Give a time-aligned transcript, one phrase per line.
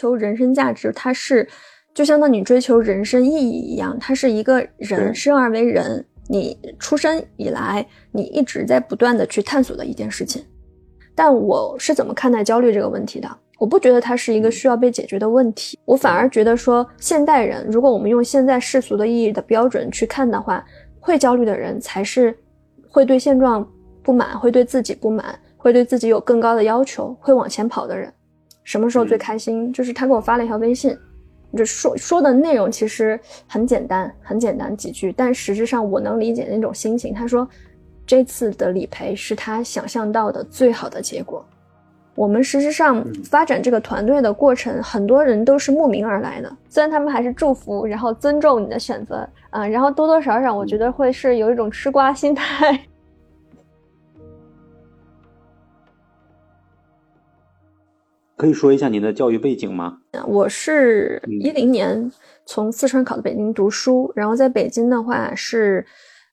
[0.00, 1.46] 求人生价值，它是
[1.92, 10.42] 就相当于你追求人生意义一样，它是一个人生而为人，你出生以来你一直在不断的去探索的一件事情。
[11.14, 13.28] 但我是怎么看待焦虑这个问题的？
[13.58, 20.64] 我不觉得它是一个需要被解决的问题，我反而觉得说，现代人如果我们用现在世俗的意义的标准去看的话，
[20.98, 22.34] 会焦虑的人才是
[22.88, 23.70] 会对现状
[24.02, 28.10] 不满，会对自己不满，会对自己有更高的要求，会往前跑的人。
[28.64, 29.72] 什么时候最开心？
[29.72, 30.96] 就是他给我发了一条微信，
[31.56, 33.18] 就说说的内容其实
[33.48, 37.12] 很简单，很简单几句，但实质上我能理解那种心情。
[37.12, 37.48] 他说，
[38.06, 41.44] 这次的理赔是他想象到的最好的结果。
[42.16, 46.54] 我们实质上发展这个团队的过程，很多人都是慕名而来的。
[46.68, 52.78] 虽然他们还是祝福，然后尊重你的选择，啊、然后多多少少我觉得会是有一种吃瓜心态。
[58.40, 59.98] 可以说一下您的教育背景吗？
[60.26, 61.32] 我是嗯。
[61.42, 62.10] 一零年
[62.46, 65.84] 从四川考的北京读书，然后在北京的话是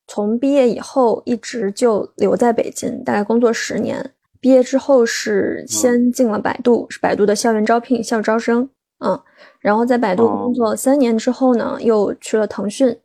[0.07, 4.11] 从毕业以后一直就留在北京，大概工作十年。
[4.39, 8.69] 毕业之后是先进了百度，是百度的校园招聘校招生，
[9.05, 9.19] 嗯，
[9.59, 12.97] 然后在百度哦工作三年之后呢，又去了腾讯，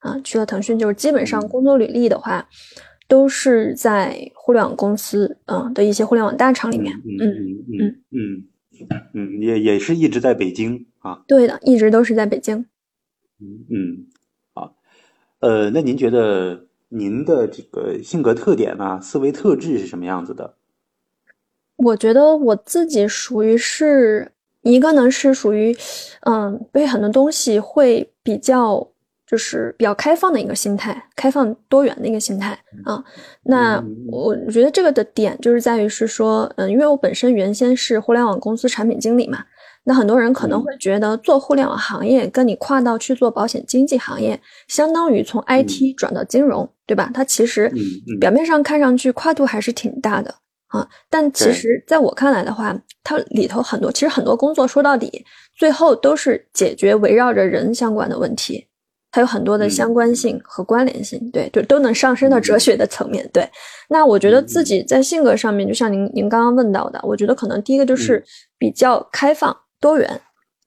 [0.00, 1.48] 啊，去了腾讯，就是基本上嗯。
[1.48, 2.46] 工作履历的话，
[3.08, 7.30] 都是在互联网公司，嗯的一些互联网大厂里面，嗯嗯
[7.80, 7.88] 嗯。
[8.10, 8.44] 嗯
[9.14, 11.22] 嗯，也也是一直在北京啊。
[11.26, 12.66] 对的，一直都是在北京。
[13.38, 14.06] 嗯嗯，
[14.54, 14.76] 好，
[15.40, 20.56] 呃，那您觉得您的这个性格特点啊、思维特质是什么样子的？
[21.76, 25.74] 我觉得我自己属于是一个呢，是属于，
[26.20, 28.86] 嗯，对很多东西会比较
[29.30, 33.00] 就是比较开放的一个心态，开放多元的一个心态啊。
[33.44, 39.44] 那嗯我觉得这个的点就是在于是说，嗯，因为我本身原先是互联网公司产品经理嘛，
[39.84, 47.10] 那很多人可能嗯会觉得做互联网行业跟你跨到去做保险经纪行业，相当于从 IT 转到金融，对吧？
[47.14, 47.70] 它其实
[48.18, 50.34] 表面上看上去跨度还是挺大的。
[50.70, 55.24] 啊，但其实在我看来的话，它里头很多，其实很多工作说到底，
[55.56, 58.64] 最后都是解决围绕着人相关的问题，
[59.12, 63.28] 它有很多的嗯相关性和关联性，对就，都能上升到哲学的层面。
[63.32, 63.48] 对，
[63.88, 68.24] 那我觉得自己在性格上面，就像您您刚刚问到的，我觉得可能第一个就是
[68.58, 70.20] 比较开放多元。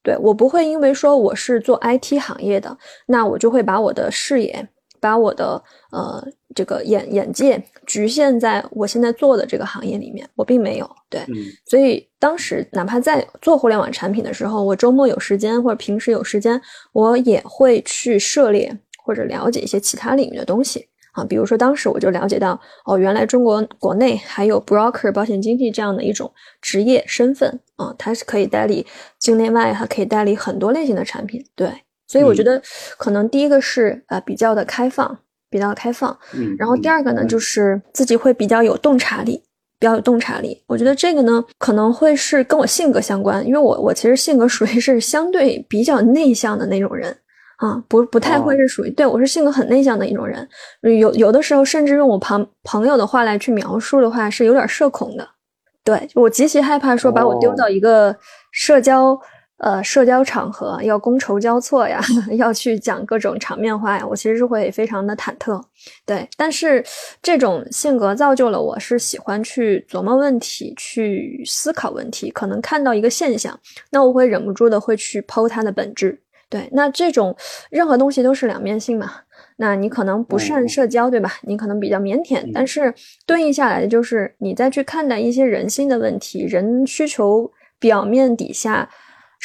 [0.03, 4.67] 对我不会因为说我是做 IT 行业的，那我就会把我的视野，
[4.99, 6.21] 把我的呃
[6.53, 11.35] 这个眼眼界局限在我现在做的这个行业里面，我并没有对，嗯。
[11.65, 16.61] 所以当时哪怕在做互联网产品的时候，我周末有时间或者平时有时间，
[16.91, 20.87] 我也会去涉猎或者了解一些其他领域的东西。
[21.13, 28.83] 啊，比如说当时我就了解到哦，原来中国国内还有 broker 保险经纪这样的一种职业身份啊，它是可以代理
[29.19, 31.71] 境内外，它可以代理很多类型的产品，对，
[32.07, 32.45] 所以我觉嗯。
[32.45, 32.61] 得
[32.97, 35.19] 可能第一个是呃比较的开放，
[35.53, 39.37] 比较开放，嗯，然后第二个呢，嗯就是自己会比较有洞察力，
[39.77, 40.59] 比较有洞察力。
[40.65, 47.15] 我觉得这个呢，可能会是跟我性格相关，因为我我其实性格属于是相对比较内向的那种人
[47.57, 50.49] 啊，不不太会哦是属于、对我是性格很内向的一种人，
[50.81, 55.27] 有有的时候甚至用我朋朋友的话来去描述的话，是有点社恐的。
[55.85, 58.15] 对我极其害怕说把我丢哦到一个
[58.51, 59.19] 社交。
[59.63, 62.01] 呃，社交场合要觥筹交错呀，
[62.37, 65.63] 要去讲各种场面话呀，我其实是会非常的忐忑。
[66.05, 66.83] 对，但是
[67.21, 73.57] 这种性格造就了我是喜欢去琢磨问题、去思考问题，可能看到一个现象，
[73.89, 76.19] 那我会忍不住的会去剖它的本质。
[76.49, 77.33] 对，那这种
[77.69, 79.13] 任何东西都是两面性嘛。
[79.55, 81.35] 那你可能不善嗯社交，对吧？
[81.43, 82.93] 你可能比较腼腆，嗯但是
[83.25, 88.89] 对应下来的就是你再去看待一些人性的问题，人需求表面底下。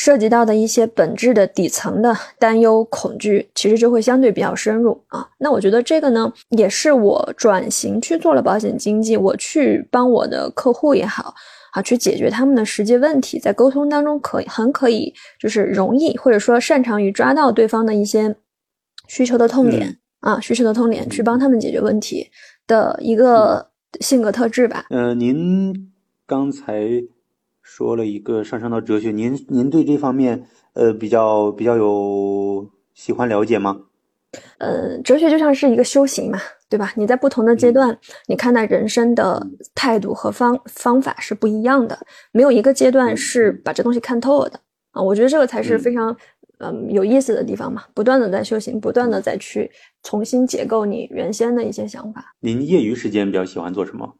[0.00, 5.28] 涉及到的一些本质的底层的担忧、恐惧，其实就会相对比较深入啊。
[5.38, 11.34] 那我觉得这个呢，也是我转型去做了保险经纪，我去帮我的客户也好
[11.72, 18.36] 啊，去解决他们的实际问题，在沟通当中可以很可以就是容易或者说擅长于抓到对方的一些
[19.08, 22.30] 需求的痛点、啊，需求的痛点，去帮他们解决问题
[22.68, 23.68] 的一个
[24.00, 24.86] 性格特质吧。
[24.90, 25.90] 呃，您
[26.24, 26.88] 刚才
[27.70, 30.42] 说了一个上升到哲学，您您对这方面
[30.72, 33.78] 呃比较比较有喜欢了解吗？
[34.56, 36.38] 呃，哲学就像是一个修行嘛，
[36.70, 36.90] 对吧？
[36.96, 41.98] 你在不同的阶段，你看待人生的态度和方方法是不一样的，
[42.32, 44.58] 没有一个阶段是把这东西看透了的
[44.92, 45.02] 啊。
[45.02, 46.16] 我觉得这个才是非常
[46.60, 49.70] 嗯有意思的地方嘛，不断的在修行，不断的再去
[50.02, 52.34] 重新解构你原先的一些想法。
[52.40, 54.16] 您业余时间比较喜欢做什么？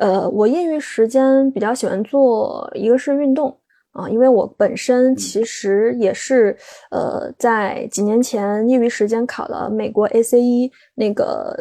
[0.00, 3.54] 呃，我业余时间比较喜欢做一个是运动
[3.92, 6.56] 啊，因为我本身其实也是
[6.90, 11.54] 呃，在几年前业余时间考了美国 ACE 那个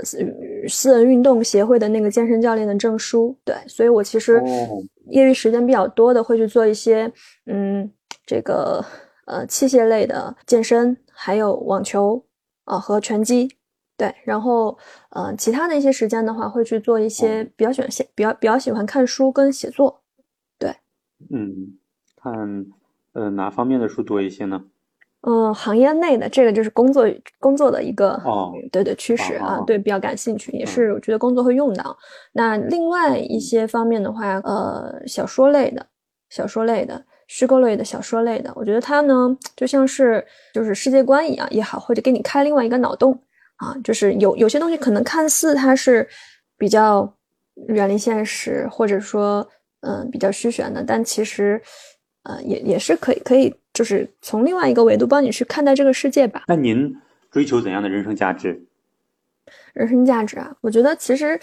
[0.70, 4.42] 私人运动协会的那个健身教练的证书，对，所以我其实
[5.10, 7.12] 业余时间比较多的会去做一些
[7.48, 7.92] 嗯，
[8.26, 8.82] 这个
[9.26, 12.24] 呃器械类的健身，还有网球
[12.64, 13.50] 啊和拳击，
[14.00, 14.76] 对，然后
[15.12, 20.02] 呃其他的一些时间的话会去做一些比较喜欢写比较比较喜欢看书跟写作，
[20.58, 20.74] 对，
[21.30, 21.78] 嗯。
[22.22, 22.66] 看，
[23.14, 24.62] 呃，哪方面的书多一些呢？
[25.22, 27.06] 嗯，行业内的这个就是工作
[27.40, 31.98] 工作的一个哦，对对趋势啊，对比较感兴趣，也是我觉得工作会用到。
[32.34, 35.88] 那另外一些方面的话，呃，小说类的，
[36.30, 43.18] 小说类的，虚构类的小说类的，我觉得它呢就像是就是世界观一样也好，或者给你开另外一个脑洞
[43.60, 46.06] 啊，就是有有些东西可能看似它是
[46.58, 47.16] 比较
[47.70, 49.48] 远离现实，或者说
[49.82, 51.62] 嗯比较虚悬的，但其实。
[52.24, 56.44] 呃，也也是可以，可以就是从另外一个维度帮你去看待这个世界吧。
[56.48, 56.94] 那您
[57.32, 58.62] 追求怎样的人生价值？
[59.74, 61.40] 人生价值啊，我觉得其实，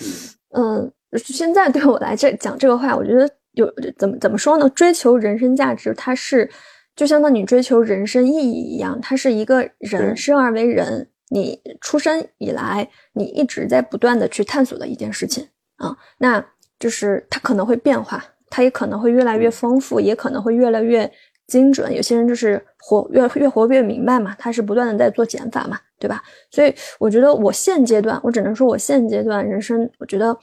[0.50, 3.66] 嗯，现在对我来这讲这个话，我觉得有
[3.96, 4.68] 怎么怎么说呢？
[4.68, 6.48] 追求人生价值，它是
[6.94, 15.46] 就相当于追求人生意义一样，它是一个人生而为人，你出生以来，你一直在不断的去探索的一件事情
[15.76, 15.96] 啊。
[16.18, 16.44] 那
[16.78, 18.24] 就是它可能会变化。
[18.48, 21.10] 它也可能会越来越丰富，也可能会越来越
[21.48, 21.92] 精准。
[21.92, 26.22] 有些人就是活越越活越明白嘛，他是不断的在做减法嘛，对吧？
[26.52, 30.34] 所以我觉得我现阶段，我只能说我现阶段人生，我觉得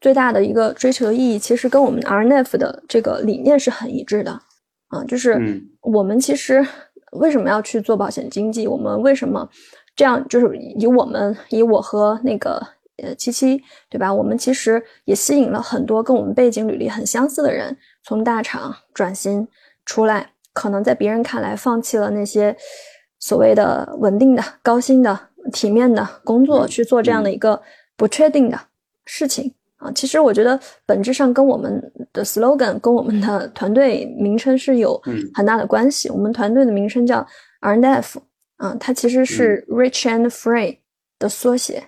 [0.00, 4.32] 最大的一个追求的意义，其实跟我们 RNF 的这个理念是很一致的
[4.88, 5.38] 啊，就是
[5.82, 6.66] 我们其实
[7.12, 8.66] 为什么要去做保险经济？
[8.66, 9.46] 我们为什么
[9.94, 10.26] 这样？
[10.28, 12.60] 就是以我们以我和那个。
[13.02, 13.58] 呃，七七，
[13.88, 14.12] 对吧？
[14.12, 19.48] 我们其实也吸引了很多跟我们背景履历很相似的人，从大厂转型
[19.86, 22.54] 出来，可能在别人看来放弃了那些
[23.18, 25.18] 所谓的稳定的、高薪的、
[25.50, 27.62] 体面的工作，去做这样的一个
[27.96, 28.60] 不确定的
[29.06, 29.90] 事情啊。
[29.94, 31.82] 其实我觉得本质上跟我们
[32.12, 35.00] 的 slogan、跟我们的团队名称是有
[35.32, 36.10] 很大的关系。
[36.10, 37.26] 我们团队的名称叫
[37.60, 38.20] R&F
[38.60, 40.76] 啊，它其实是 Rich and Free
[41.18, 41.82] 的缩写。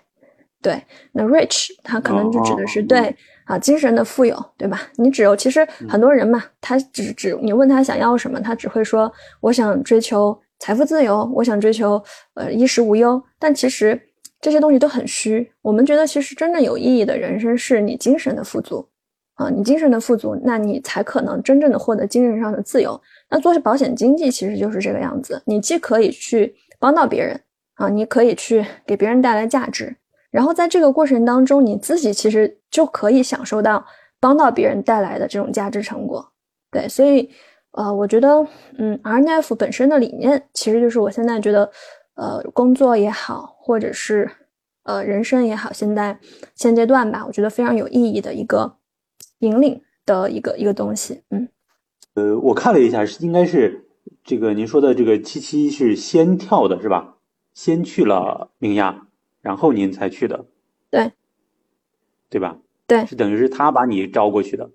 [0.63, 0.81] 对，
[1.13, 3.15] 那 rich 它可能就指的是对
[3.45, 4.81] 啊，精神的富有，对吧？
[4.95, 12.03] 你只有其实很多人嘛，他只只你问他想要什么，他只会说我想追求财富自由，我想追求
[12.35, 13.23] 呃衣食无忧。
[13.39, 14.01] 但其实
[14.41, 15.53] 这些东西都很虚。
[15.61, 18.89] 我们觉得其实真正有意义的人生是你精神的富足
[19.35, 23.01] 啊，你精神的富足，那你才可能真正的获得精神上的自由。
[23.31, 27.41] 那做保险经纪其实就是这个样子，你既可以去帮到别人
[27.77, 29.97] 啊，你可以去给别人带来价值。
[30.31, 33.85] 然后在这个过程当中，你自己其实就可以享受到
[34.19, 36.27] 帮到别人带来的这种价值成果，
[36.71, 37.29] 对，所以，
[37.73, 38.47] 呃，我觉得，
[38.79, 41.71] 嗯，RNF 本身的理念其实就是我现在觉得，
[42.15, 44.31] 呃，工作也好，或者是
[44.85, 46.19] 呃人生也好，现在
[46.55, 48.75] 现阶段吧，我觉得非常有意义的一个
[49.43, 51.49] 引领的一个一个东西，嗯，
[52.15, 53.87] 呃，我看了一下，是应该是
[54.25, 57.19] 这个您说的这个七七是先跳的是吧？
[57.55, 59.07] 先去了明亚。
[59.43, 60.45] 然后您才去的，
[60.89, 61.11] 对，
[62.31, 62.59] 对吧？
[62.87, 64.71] 对，是等于是他把你招过去的。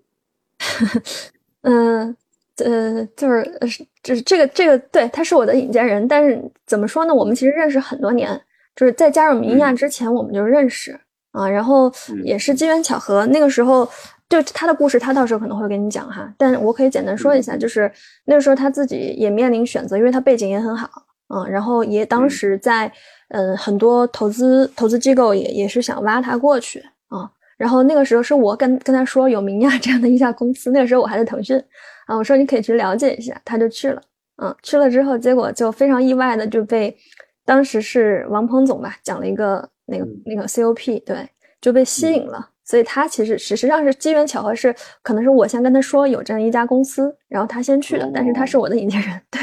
[1.63, 2.13] 嗯，
[2.57, 3.59] 呃，就是
[4.03, 6.05] 就是这个这个，对，他是我的引荐人。
[6.05, 7.13] 但是怎么说呢？
[7.15, 8.41] 我们其实认识很多年，
[8.75, 10.99] 就是在加入明亚之前我们就认识
[11.31, 11.47] 啊。
[11.47, 11.89] 然后
[12.25, 13.89] 也是机缘巧合，那个时候
[14.29, 16.33] 就他的故事，他到时候可能会跟你讲哈。
[16.37, 17.91] 但我可以简单说一下，就是
[18.25, 20.89] 那个时候他自己也面临选择，因为他背景也很好
[21.27, 21.47] 啊。
[21.47, 22.91] 然后也当时在。
[23.29, 26.79] 嗯，很多投资投资机构也也是想挖他过去
[27.09, 27.29] 啊。
[27.57, 31.61] 然后那个时候是我跟跟他说有明亚这样的一家公司，那个时候我还在腾讯
[32.05, 34.01] 啊，我说你可以去了解一下，他就去了。
[34.41, 36.95] 嗯，去了之后，结果就非常意外的就被
[37.43, 41.29] 当时是王鹏总吧讲了一个那个那个 COP，对，
[41.59, 42.47] 就被吸引了。
[42.67, 49.39] 所以他其实事实上是机缘巧合，是可能是我先跟他说有这样一家公司，然后他先去的，但是他是我的引荐人，对。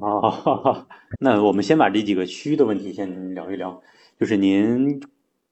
[0.00, 0.86] 哦，
[1.20, 3.82] 那我们先把这几个虚的问题先聊一聊。
[4.18, 5.02] 就是您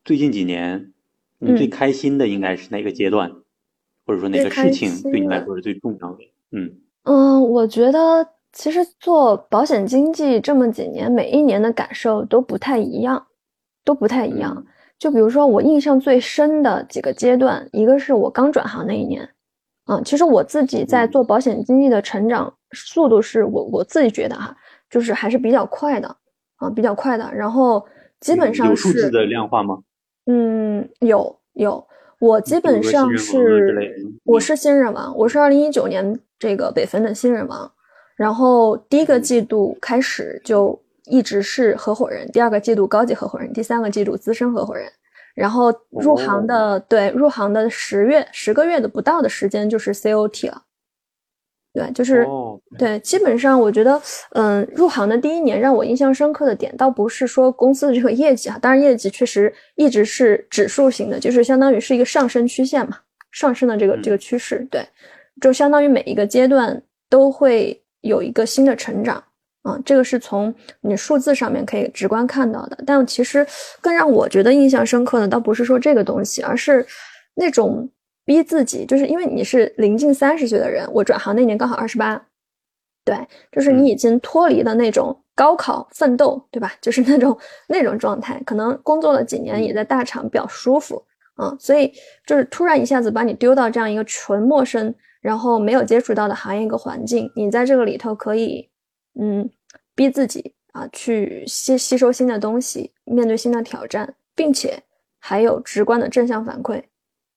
[0.06, 0.94] 最近几年，
[1.38, 3.30] 你最开心的应该是哪个阶段，
[4.06, 6.32] 或者说哪个事情对你来说是最重要的？
[6.52, 13.26] 嗯嗯，我觉得其实做保险经纪这么几年，每一年的感受都不太一样，
[13.84, 14.64] 都不太一样。
[15.00, 19.26] 就比如说我印象最深的几个阶段，一个是我刚转行那一年。
[19.87, 24.54] 嗯，其实我自己在做保险经纪的成长速度是我我自己觉得哈，
[24.90, 26.16] 就是还是比较快的
[26.57, 27.28] 啊，比较快的。
[27.35, 27.85] 然后
[28.21, 29.78] 基本上是有数字的量化吗？
[30.26, 31.83] 嗯，有有。
[32.19, 37.73] 我基本上是我是新人王，我是二零一九年这个北分的新人王，
[38.14, 40.78] 然后第一个季度开始就
[41.10, 44.90] 一直是合伙人，第二个季度高级合伙人，第三个季度资深合伙人，
[45.34, 50.62] 然后入行的对入行的十月十个月的不到的时间就是 COT 了。
[51.72, 52.26] 对，就是
[52.76, 54.02] 对，基本上我觉得，
[54.32, 62.98] 嗯，入行的第一年让我印象深刻的点，倒不是说公司的这个业绩啊，当然业绩确实一直是指数型的，就是相当于是一个上升曲线嘛，
[63.30, 64.84] 上升的这个这个趋势，对，
[65.40, 69.22] 就相当于每一个阶段都会有一个新的成长
[69.70, 72.78] 啊，这个是从你数字上面可以直观看到的。
[72.86, 73.46] 但其实
[73.80, 76.86] 更让我觉得印象深刻的，倒不是说这个东西，而是
[77.34, 77.88] 那种。
[78.22, 82.20] 逼自己，就是因为你是临近三十岁的人，我转行那年刚好二十八，
[83.04, 83.16] 对，
[83.50, 86.72] 就是你已经脱离了那种高考奋斗，对吧？
[86.80, 87.36] 就是那种
[87.66, 91.02] 那种状态，可能工作了几年也在大厂比较舒服，
[91.42, 91.92] 嗯，所以
[92.24, 98.68] 就是突然一下子把你丢到这样一个纯陌生，然后没有接触到的行业一个环境，你在这个里头可以，
[99.20, 99.50] 嗯，
[100.00, 104.83] 逼自己啊去吸吸收新的东西，面对新的挑战，并且
[105.19, 106.83] 还有直观的正向反馈。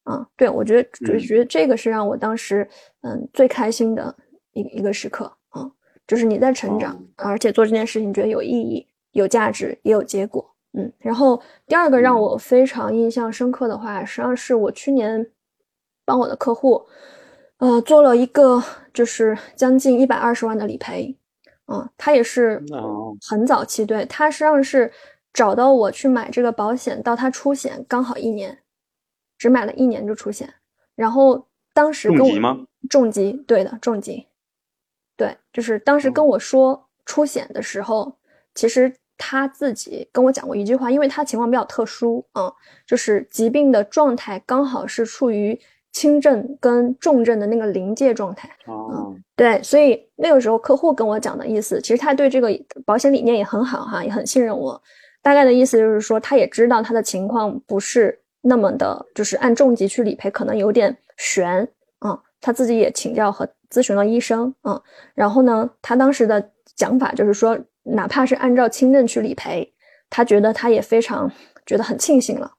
[0.03, 2.65] 啊，对，我觉得，就觉得这个是让我当时，
[3.01, 4.15] 嗯，最开心的
[4.53, 5.70] 一一个时刻啊，
[6.08, 10.89] 就是你在成长，而且做这件事情觉得有意义、有价值、也有结果，嗯。
[11.00, 15.29] 然后第二个让我非常印象深刻的话，实际上是我去年
[16.05, 16.86] 帮我的客户，
[17.58, 21.13] 呃，做了一个就是将近一百二十万的理赔，
[21.65, 22.62] 啊，他也是
[23.27, 24.91] 很早期，对他实际上是
[25.34, 28.60] 找到我去买这个保险，到他出险刚好一年。
[29.36, 30.53] 只买了一年就出险，
[30.96, 32.65] 然后当时重疾吗？
[32.89, 34.25] 重疾，对的，重疾，
[35.17, 38.15] 对，就是当时跟我说出险的时候，
[38.55, 42.53] 其实他自己跟我讲过一句话，因为他情况比较特殊啊，
[42.88, 45.60] 就是疾病的状态刚好是处于
[45.93, 52.50] 轻症跟重症的那个临界状态嗯，对，所以那个时候客户跟我讲的意思，其实他对这个
[52.85, 54.81] 保险理念也很好哈，也很信任我，
[55.21, 58.19] 大概的意思就是说，他也知道他的情况不是。
[58.45, 61.65] 那么的，就是按重疾去理赔，可能有点悬
[62.00, 62.21] 啊。
[62.41, 64.81] 他自己也请教和咨询了医生啊。
[65.15, 69.73] 然后呢，他当时的讲法就是说，哪怕是按照轻症去理赔，
[70.09, 71.31] 他觉得他也非常
[71.65, 72.51] 觉得很庆幸了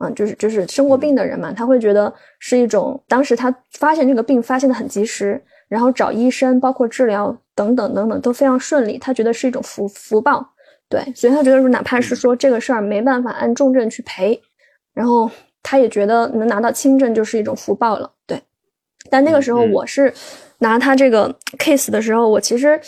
[0.00, 0.10] 啊。
[0.10, 10.44] 就是就是生过病的人嘛，他会觉得是一种当时他发现这个病发现的很及时，然后找医生，包括治疗等等等等都非常顺利，他觉得是一种福福报。
[10.88, 14.42] 对，所以他觉得说，哪怕是说这个事儿没办法按重症去赔。
[14.92, 15.30] 然后
[15.62, 18.42] 他也觉得能拿到轻症就是一种福报了，对。
[19.08, 20.12] 但那个时候我是
[20.58, 22.78] 拿他这个 case 的时候，我其实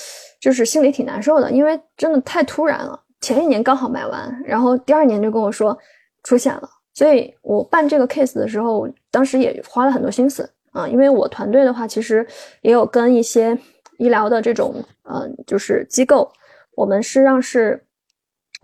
[0.40, 3.00] 就是心里挺难受的，因为真的太突然了。
[3.21, 5.78] 前一年刚好买完，然后第二年就跟我说
[6.25, 10.87] 出险了，所以我办这个 case 的时候，当时也花了很多心思啊。
[10.88, 12.26] 因为我团队的话，其实
[12.61, 13.56] 也有跟一些
[13.99, 16.30] 医疗的这种嗯，就是机构，
[16.75, 17.82] 我们实际上是。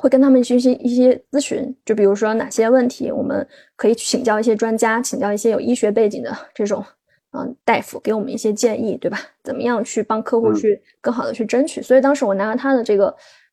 [0.00, 3.44] 会跟他们进行一些咨询，就比如说哪些问题，我们
[3.74, 6.84] 可以请教一些专家，请教一些有医学背景的这种，
[7.32, 9.18] 嗯，大夫给我们一些建议，对吧？
[9.42, 11.82] 怎么样去帮客户去更好的去争取？
[11.82, 13.12] 所以当时我拿了他的这个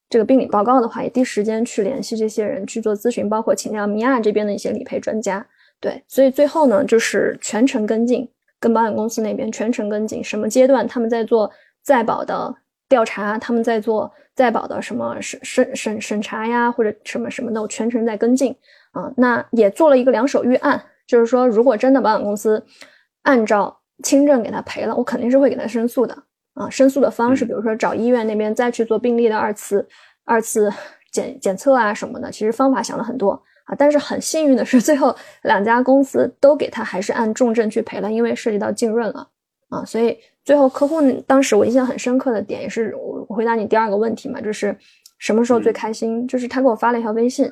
[0.10, 5.46] 这个病理报告的话，也第一时间去联系这些人去做咨询，包括请教米娅这边的一些理赔专家。
[5.80, 11.52] 对，所以最后呢，就是全程跟进，跟保险公司那边全程跟进，什么阶段他们在做
[11.84, 12.56] 再保的。
[12.88, 18.56] 调查他们在做在保的什么审审审审查呀，或者什么什么的，我全程在跟进
[18.92, 19.12] 啊。
[19.18, 22.64] 那也做了一个两手预案，就是说，如果真的保险公司
[23.24, 26.16] 按照轻症给他赔了，我肯定是会给他申诉的
[26.56, 26.68] 啊。
[26.70, 29.88] 申诉的方式，比如说找医院那边再去做病例的二次
[30.24, 30.74] 二次
[31.12, 33.32] 检检测啊什么的，其实方法想了很多
[33.66, 33.76] 啊。
[33.78, 39.30] 但是很幸运的是， 最后两家公司都给他还是按重症去赔了，因为涉及到浸润了
[39.70, 40.18] 啊，所以。
[40.46, 44.78] 最后，客户当时我印象很深刻的点，也是我回答你第二个问题嘛，就是
[45.18, 46.28] 什么时候最开心？
[46.28, 47.52] 就是他给我发了一条微信，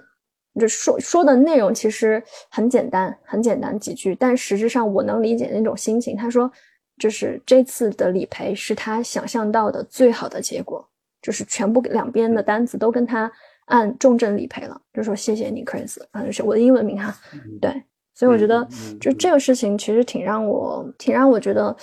[0.59, 6.15] 就说说的内容其实很简单，很简单几句，但实质上我能理解那种心情。
[6.15, 6.51] 他说，
[6.97, 10.87] 就是这次的理赔是他想象到的最好的结果，
[11.21, 13.31] 就是全部两边的单子都跟他
[13.65, 17.15] 按重症理赔了，就说谢谢你，Chris，啊，是我的英文名哈，
[17.61, 17.83] 对，
[18.13, 18.67] 所以我觉得
[18.99, 21.75] 就这个事情其实挺让我挺让我觉得。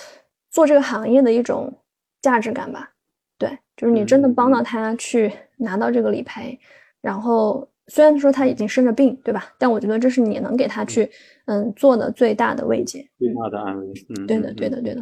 [0.53, 1.73] 做这个行业的一种
[2.21, 2.91] 价值感吧，
[3.37, 6.59] 对，就是你真的帮到他去拿到这个理赔，
[6.99, 9.53] 然后虽然说他已经生着病，对吧？
[9.57, 11.09] 但我觉得这是你能给他去
[11.43, 13.87] 嗯做的最大的慰藉，最大的安慰。
[14.07, 15.01] 嗯，对的，对的，对的。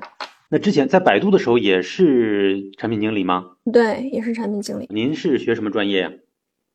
[0.49, 3.45] 那之前在百度的时候也是产品经理吗？
[3.71, 4.87] 对，也是产品经理。
[4.89, 6.11] 您是学什么专业呀？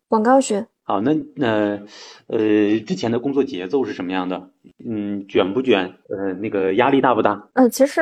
[0.06, 0.64] 广告学。
[0.84, 1.80] 好，那那
[2.28, 4.50] 呃，之前的工作节奏是什么样的？
[4.88, 5.92] 嗯，卷不卷？
[6.10, 7.48] 呃，那个压力大不大？
[7.54, 8.00] 呃，其实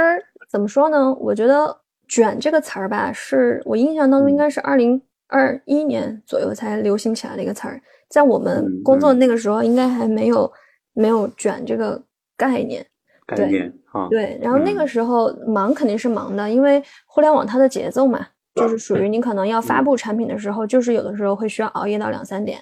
[0.51, 1.15] 怎么说呢？
[1.15, 1.75] 我觉得
[2.09, 7.81] “卷”这个词儿吧，是我印象当中应该是二零二一年左右才流行起来的一个词儿，
[8.13, 10.53] 在我们工作那个时候，应该还没有
[10.93, 12.01] 没有“卷”这个
[12.37, 12.87] 概念。
[13.27, 14.39] 概念啊，对。
[14.43, 22.61] 然后那个时候忙肯定是忙的，因为互联网它的节奏嘛，就是属于你可能要发布产品的时候，就是有的时候会需要熬夜到两三点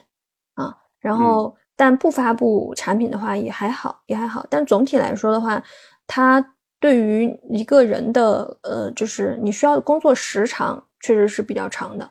[0.54, 0.73] 啊。
[1.00, 4.47] 然后，但不发布产品的话也还好，也还好。
[4.49, 5.61] 但总体来说的话，
[6.07, 12.09] 它对于一个人的呃，就是你需要工作时长确实是比较长的。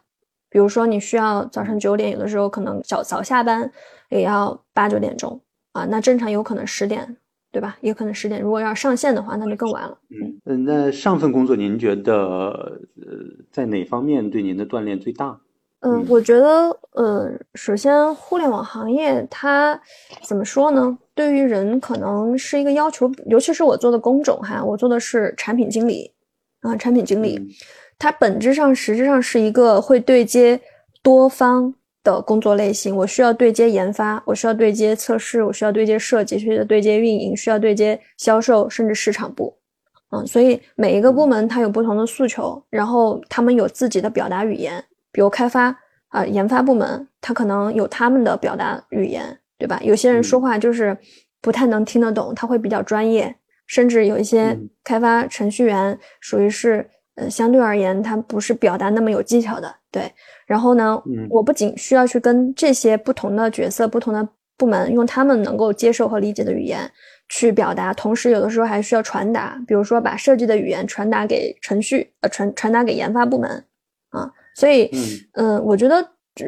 [0.49, 3.71] 比如说，你需要早上九点，有的时候可能早早下班
[4.09, 5.39] 也要八九点钟
[5.73, 5.85] 啊。
[5.85, 7.17] 那正常有可能十点，
[7.51, 7.77] 对吧？
[7.81, 8.41] 也可能十点。
[8.41, 9.97] 如果要上线的话，那就更晚了。
[10.09, 12.79] 嗯嗯，那上份工作您觉得呃，
[13.51, 15.39] 在哪方面对您的锻炼最大？
[15.81, 19.79] 嗯，我觉得，呃，首先，互联网行业它
[20.23, 20.97] 怎么说呢？
[21.15, 26.11] 对于人可能是一个要求，尤其是我做的工种哈，我做的是产品经理
[26.59, 27.39] 啊，产品经理，
[27.99, 30.59] 它本质上实质上是一个会对接
[31.03, 32.95] 多方的工作类型。
[32.95, 39.57] 我需要对接研发，我需要对接测试，我需要对接设计，需要对接运营，需要对接销售，甚至市场部。
[40.11, 44.83] 嗯，所以每一个部门它有不同的诉求，然后他们有自己的表达语言。
[45.11, 45.75] 比如开发
[46.07, 49.79] 啊，研发部门，他可能有他们的表达语言，对吧？
[49.83, 50.97] 有些人说话就是
[51.41, 53.35] 不太能听得懂，他会比较专业，
[53.67, 56.89] 甚至有一些开发程序员属于是，
[57.19, 60.11] 呃，相对而言，它不是表达那么有技巧的，对。
[60.47, 66.89] 然后呢，我不仅需要去跟这些不同的角色、不同的部门，用他们能够接受和理解的语言
[67.27, 73.49] 去表达，同时有的时候还需要传达，比如说把设计的语言传达给程序，呃，传传达给研发部门，
[74.09, 74.31] 啊。
[74.55, 74.89] 所以，
[75.33, 75.95] 嗯，我觉得，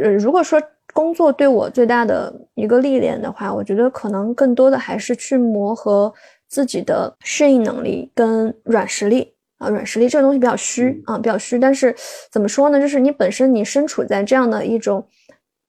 [0.02, 0.62] 呃，如果说
[0.94, 6.14] 工作对我最大的一个历练的话，我觉得可能更多的还是去磨合
[6.50, 9.70] 自己的适应能力跟软实力啊。
[9.70, 11.58] 软实力这个东西比较虚啊，比较虚。
[11.58, 11.96] 但是
[12.30, 12.82] 怎么说呢？
[12.82, 15.08] 就是你本身你身处在这样的一种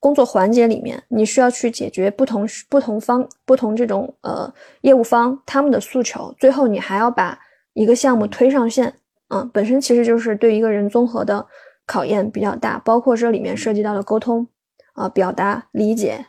[0.01, 7.39] 工作环节里面，你需要去解决不同不同方不同这种呃业务方他们的诉求，最后你还要把
[7.75, 8.95] 一个项目推上线
[9.29, 11.47] 啊，本身其实就是对一个人综合的。
[11.85, 14.47] 考验比较大，包括这里面涉及到的沟通，
[14.95, 16.27] 啊，表达、理解，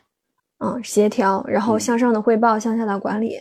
[0.58, 3.36] 啊，协调，然后向上的汇报，向下的管理，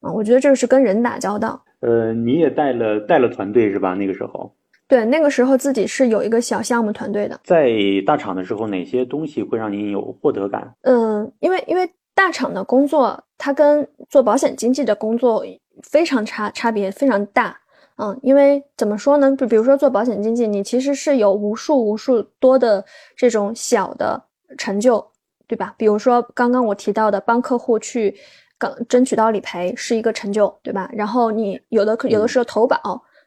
[0.00, 1.62] 啊，我觉得这是跟人打交道。
[1.80, 3.94] 呃，你也带了带了团队是吧？
[3.94, 4.52] 那个时候，
[4.88, 7.38] 对，那个时候自己是有一个小项目团队的。
[7.44, 7.70] 在
[8.06, 10.74] 大厂的时候，哪些东西会让你有获得感？
[10.82, 15.44] 嗯，因为因为大厂的工作，它跟做保险经纪的工作
[15.82, 17.56] 非常差，差别非常大。
[18.00, 19.34] 嗯，因为怎么说呢？
[19.36, 22.84] 就比如说做保险经纪，你其实是有无数无数多的
[23.16, 24.20] 这种小的
[24.56, 25.04] 成就，
[25.46, 25.74] 对吧？
[25.76, 28.14] 比如说刚刚我提到的帮客户去
[28.58, 30.90] 刚争取到理赔是一个成就，对吧？
[30.92, 32.76] 然后你有的有的时候投保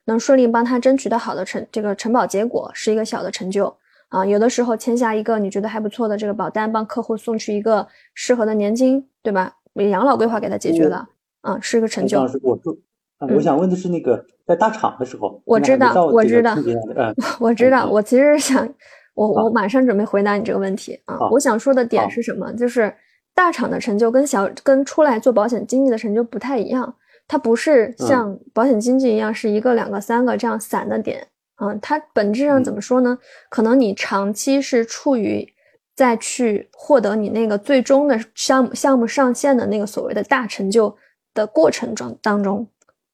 [0.05, 3.73] 能顺利帮他争取到好的成这个承保结果是一个小的成就
[4.09, 4.25] 啊。
[4.25, 9.55] 有的时候签下一个你觉得还不错的这个保单，帮客户送去一个适合的年金，对吧？
[9.75, 11.07] 养老规划给他解决了，
[11.41, 12.19] 啊，是一个成就。
[12.41, 12.59] 我
[13.35, 16.57] 我想问的是，那个在大厂的时候，我知道，我知道，
[17.39, 18.67] 我知道，我其实想，
[19.13, 21.17] 我我马上准备回答你这个问题啊。
[21.31, 22.51] 我想说的点是什么？
[22.53, 22.93] 就是
[23.41, 26.93] 大厂的成就跟小跟出来做保险经纪的成就不太一样，
[27.27, 31.73] 它不是像保险经纪一样是一个、两个、三个这样散的点啊。
[31.81, 33.17] 它本质上怎么说呢？
[33.49, 35.43] 可能你长期是处于
[35.95, 40.95] 在去获得你那个最终的项目项目上线的那个所谓的大成就
[41.33, 42.67] 的过程中当中。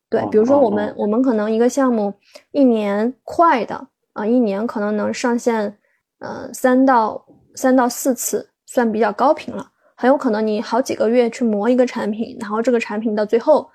[0.09, 2.13] 对，比如说我们我们可能一个项目
[2.51, 5.77] 一年快的啊，一年可能能上线，
[6.19, 9.71] 呃，三到三到四次，算比较高频了。
[9.99, 13.67] 很有可能你好几个月去磨一个产品，然后这个产品到最后，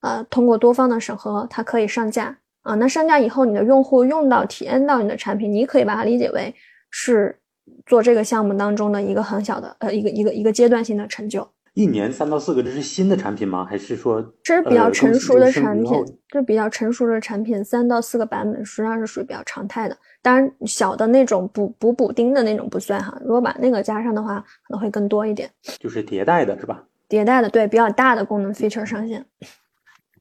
[0.00, 2.74] 呃，通过多方的审核，它可以上架啊。
[2.76, 6.54] 那上架以后，你的用户用到体验到你的产品，你可以把它理解为
[6.90, 7.38] 是
[7.84, 11.46] 做这个项目当中的一个很小的呃一个一个一个阶段性的成就。
[11.74, 13.66] 一年三到四个，这是新的产品吗？
[13.68, 15.92] 还是说这是比较成熟的产品？
[16.26, 19.98] 这比较成熟的产品，三到四个版本实际上是属于比较常态的。
[20.26, 23.16] 当然，小的那种补补补丁的那种不算哈。
[23.20, 25.48] 如果把那个加上的话，可能会更多一点。
[25.78, 26.82] 就是迭代的是吧？
[27.08, 29.24] 迭代的，对，比较大的功能 feature 上线。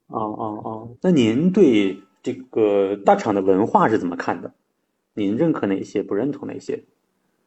[0.06, 4.52] 哦哦哦，那您对这个大厂的文化是怎么看的？
[5.16, 6.04] 您认可哪些？
[6.04, 6.84] 不认同哪些？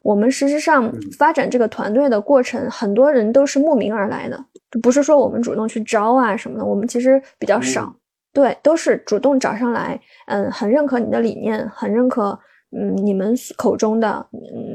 [0.03, 4.44] 我们实质上发展这个团队的过程，很多人都是慕名而来的，
[4.83, 6.64] 不是说我们主动去招啊什么的。
[6.64, 7.94] 我们其实比较少，
[8.33, 12.37] 对，都是主动找上来，嗯，很认可你的理念，很认可
[12.70, 14.26] 嗯，你们口中的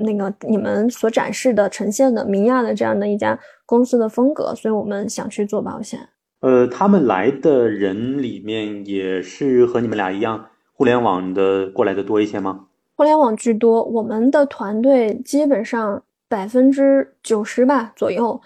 [0.04, 6.00] 那个你们所展示的、呈现的明亚的这样的一家公司的风格，所以我们想去做保险。
[6.40, 12.66] 呃，他们来的人里面也是和你们俩一样，互联网的过来的多一些吗？
[12.96, 18.42] 互联网居多，我们的团队基本上百分之九十吧左右，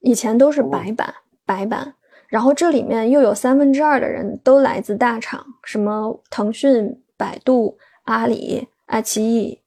[0.00, 1.14] 以前都是白板
[1.46, 1.94] 白板，
[2.28, 8.68] 然后这里面又有三分之二的人都来自大厂，什么腾讯、百度、阿里。
[8.90, 9.60] 爱奇艺、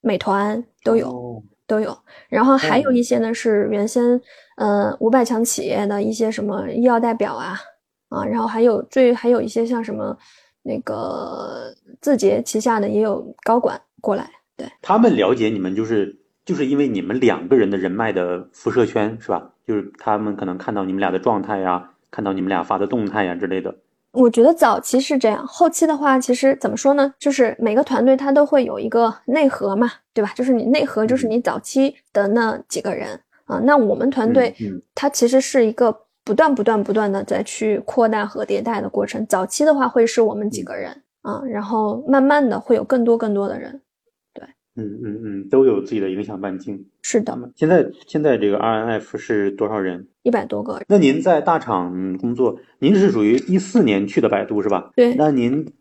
[0.00, 1.96] 美团都有，都有。
[2.30, 4.18] 然后还有一些呢，是原先
[4.56, 7.54] 呃五百强企业的一些什么医药代表啊
[8.08, 10.16] 啊，然后还有最还有一些像什么
[10.62, 14.30] 那个字节旗下的也有高管过来。
[14.56, 19.52] 对他们了解你们，就是就是因为你们两个人的人脉的辐射圈是吧？
[19.66, 23.76] 就是他们可能看到你们俩的状态呀，看到你们俩发的动态呀之类的。
[24.12, 27.14] 我觉得早期是这样，后期的话，其实怎么说呢？
[27.18, 30.32] 就是每个团队它都会有一个内核嘛，对吧？
[30.34, 33.60] 就是你内核就是你早期的那几个人啊。
[33.62, 34.54] 那我们团队
[34.94, 39.24] 它其实是一个不断、不断、不断的在去扩大和迭代的过程。
[39.26, 40.90] 早期的话会是我们几个人
[41.22, 43.80] 啊，然后慢慢的会有更多、更多的人。
[44.80, 46.86] 嗯嗯嗯，都有自己的影响半径。
[47.02, 50.06] 是的，现在现在这个 RNF 是多少人？
[50.22, 50.80] 一百多个。
[50.88, 54.90] 那您在大厂工作，您是属于一四年去的百度是吧？
[54.96, 55.14] 对。
[55.14, 55.72] 那您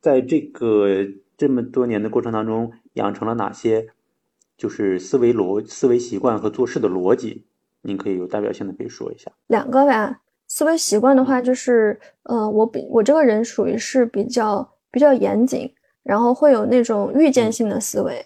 [0.00, 0.88] 在这个
[1.36, 3.88] 这么多年的过程当中，养成了哪些
[4.56, 7.44] 就是思维逻思维习惯和做事的逻辑？
[7.82, 9.30] 您可以有代表性的可以说一下。
[9.46, 15.72] 两个吧，思维习惯的话，就是呃，我比我这个人属于是比较比较严谨。
[16.08, 18.24] 然后会有那种预见性的思维，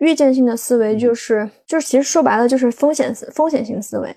[0.00, 4.14] 预见性的思维就是就是其实说白了就是风险思风险性思维。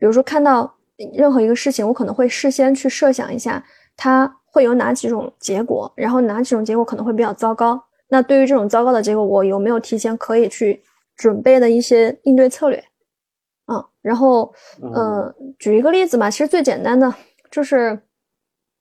[0.00, 0.74] 比如说看到
[1.14, 3.64] 任何一个事情，我可能会事先去设想一下
[3.96, 7.80] 它会有哪几种结果，然后哪几种结果可能会比较糟糕。
[8.08, 10.82] 那对于这种糟糕的结果，我有没有提前可以去
[11.14, 12.84] 准备的一些应对策略？
[13.72, 14.52] 嗯，然后
[14.92, 17.14] 呃，举一个例子吧，其实最简单的
[17.48, 17.94] 就是，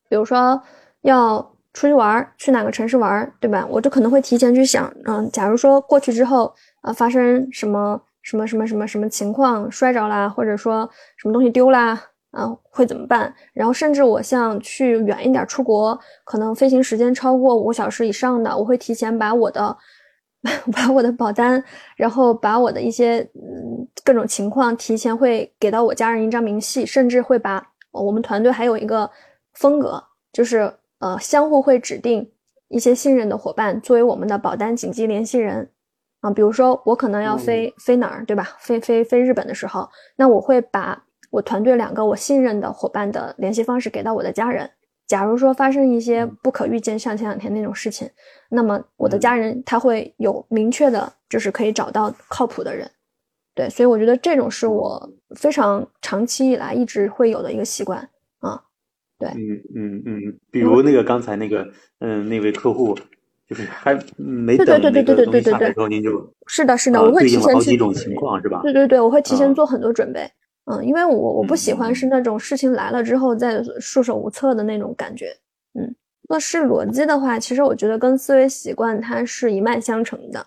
[0.09, 0.59] 比如说
[1.01, 1.51] 要。
[1.75, 3.67] 出去玩儿，去哪个城市玩儿，对吧？
[3.69, 13.33] 我就可能会提前去想，嗯，假如说过去之后，啊，发生什么什么什么什么什么情况，摔着啦，或者说什么东西丢啦，啊，会怎么办？
[13.51, 19.77] 然后甚至我像去远一点出国，可能飞行时间超过五个小时以上的，我会提前把我的
[20.71, 21.61] 把我的保单，
[21.97, 27.61] 然后把我的一些嗯各种情况提前会给到我家人一张明细，甚至会把
[27.91, 29.11] 我们团队还有一个
[29.55, 30.73] 风格，就是。
[30.99, 32.31] 呃，相互会指定
[32.69, 35.69] 一些信任的伙伴作为我们的保单紧急联系人
[36.21, 36.31] 啊。
[36.31, 38.55] 比如说，我可能要飞飞哪儿，对吧？
[38.59, 44.69] 飞飞飞日本的时候，那我会把我团队两个我信任的伙伴的联系方式给到我的家人。
[45.05, 48.09] 假如说发生一些不可预见，像前两天那种事情，
[48.49, 52.89] 那么我的家人他会有明确的，就是可以找到靠谱的人。
[53.53, 58.09] 对，所以我觉得这种是我非常长期以来一直会有的一个习惯。
[59.17, 61.67] 对，嗯嗯嗯，比如那个刚才那个，
[61.99, 62.97] 嗯，那位客户，
[63.47, 68.61] 就是还没等那个东西下来之后，您就是的，是的，我会提前好几种情况是吧？
[68.63, 70.29] 对对对，我会提前做很多准备，
[70.65, 72.07] 嗯，因为我我不喜欢是。
[72.07, 75.27] 那种事情来了之后再束手无策的那种感觉，
[75.73, 75.95] 嗯，
[76.27, 80.45] 做事逻辑的话，其实我觉得跟思维习惯它是一脉相承的，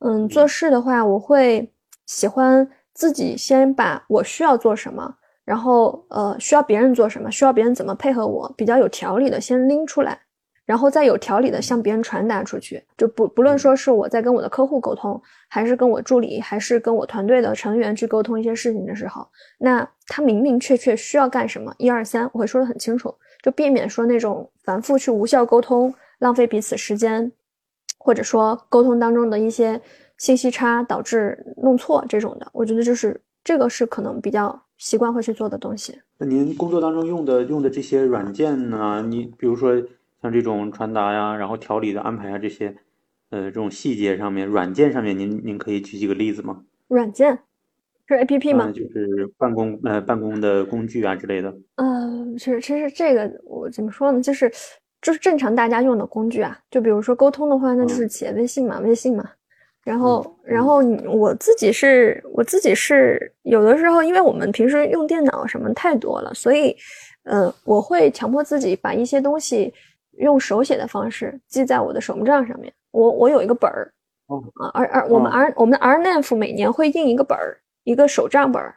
[0.00, 1.70] 嗯，做事的话，我会
[2.06, 5.16] 喜欢自己先把我需要做什么。
[5.48, 10.20] 然后，呃，需要别人做什么，需要别人怎么配合我，比较有条理的先拎出来，
[10.66, 12.84] 然后再有条理的向别人传达出去。
[12.98, 27.32] 就不不论说是我在跟我的客户沟通，还是跟我助理，还是跟我团队的成员去沟通一些事情的时候，那他明明确确需要干什么，一二三，我会说的很清楚，就避免说那种反复去无效沟通，浪费彼此时间，
[27.98, 29.80] 或者说沟通当中的一些
[30.18, 32.46] 信息差导致弄错这种的。
[32.52, 34.62] 我觉得就是这个是可能比较。
[34.78, 36.00] 习惯会去做的东西。
[36.16, 39.04] 那您工作当中用的用的这些软件呢？
[39.06, 39.76] 你比如说
[40.22, 42.74] 像这种传达呀，然后调理的安排啊这些，
[43.30, 46.64] 呃，这种细节上面，软件上面，您您可以举几个例子吗？
[46.88, 47.38] 软件
[48.06, 48.72] 是 A P P 吗？
[48.72, 51.54] 就是办公呃办公的工具啊之类的。
[51.76, 54.22] 呃，其实其实这个我怎么说呢？
[54.22, 54.50] 就是
[55.02, 56.58] 就是正常大家用的工具啊。
[56.70, 59.28] 就比如说沟通的话，那就是企业微信嘛，微信嘛。
[59.88, 66.76] 然后，然后我自己是，我自己是有的时候，因为我们平时用电脑什么太多了，所以，
[67.24, 69.72] 呃，我会强迫自己把一些东西
[70.18, 72.70] 用手写的方式记在我的手账上面。
[72.90, 73.90] 我我有一个本儿，
[74.60, 78.74] 啊，而而我们 R 我们的 RNF 每年会印一个本儿，一个手账本儿，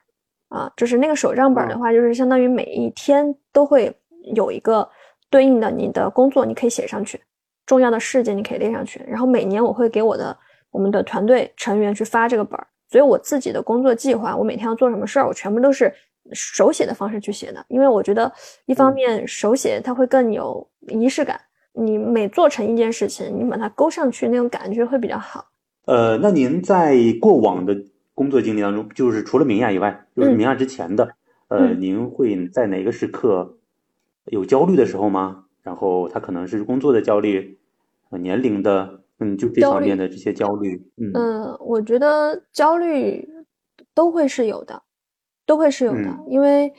[0.48, 3.94] 啊，就是那个手账本儿的话，就是相当于每一天都会
[4.34, 4.88] 有一个
[5.30, 7.20] 对应的你的工作，你可以写上去。
[7.66, 9.04] 重要的事件你可以列上去。
[9.06, 10.38] 然后每年我会给我的
[10.72, 15.94] 我们的团队成员去发这个本儿，所以我自己的工作计划，我每天要做什么事儿，我全部都是
[16.34, 17.66] 手写的方式去写的。
[17.68, 18.32] 因为我觉得
[18.66, 21.40] 一方面手写它会更有仪式感，
[21.74, 25.46] 你每做成一件事情，你把它勾上去，那种感觉会比较好。
[25.86, 27.76] 呃，那您在过往的
[28.14, 31.16] 工作经历当中，就是除了明亚以外，就是明亚之前的，
[31.48, 33.58] 呃，您会在哪个时刻
[34.26, 35.46] 有焦虑的时候吗？
[35.64, 37.60] 然后他可能是工作的焦虑，
[38.10, 40.76] 年龄的，嗯，就这方面的这些焦虑，
[41.14, 43.28] 嗯，我觉得焦虑
[43.94, 44.82] 都会是有的，
[45.46, 46.74] 都会是有的，因为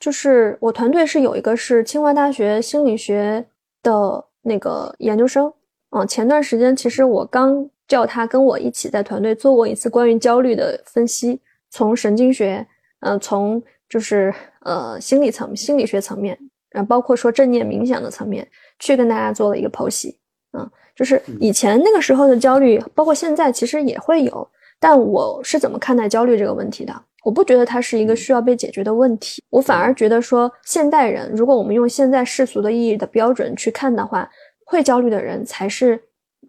[0.00, 3.44] 就是我团队是有一个是清华大学心理学
[3.82, 5.52] 的那个研究生，
[5.90, 7.68] 嗯，前段时间其实我刚。
[7.88, 12.66] 叫他跟我一起在团队做过一次关于焦虑的分析，从神经学，
[13.00, 14.30] 嗯，从就是
[14.60, 18.46] 呃心理层心理学层面，然后包括说正念冥想的层面，
[18.78, 20.18] 去跟大家做了一个剖析，
[20.52, 26.94] 嗯，就是以前那个时候的焦虑，包括现在其实也会有，但我是怎么看待焦虑这个问题的？
[27.24, 34.28] 我不觉得它是一个需要被解决的问题，我反而觉得说现代人，如果我们用现在世俗的意义的标准去看的话，
[34.64, 36.00] 会焦虑的人才是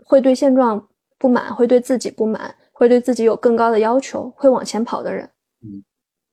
[0.03, 0.85] 会对现状。
[1.21, 5.29] 不满会对自己不满，会对自己有更高的要求，会往前跑的人，
[5.61, 5.83] 嗯，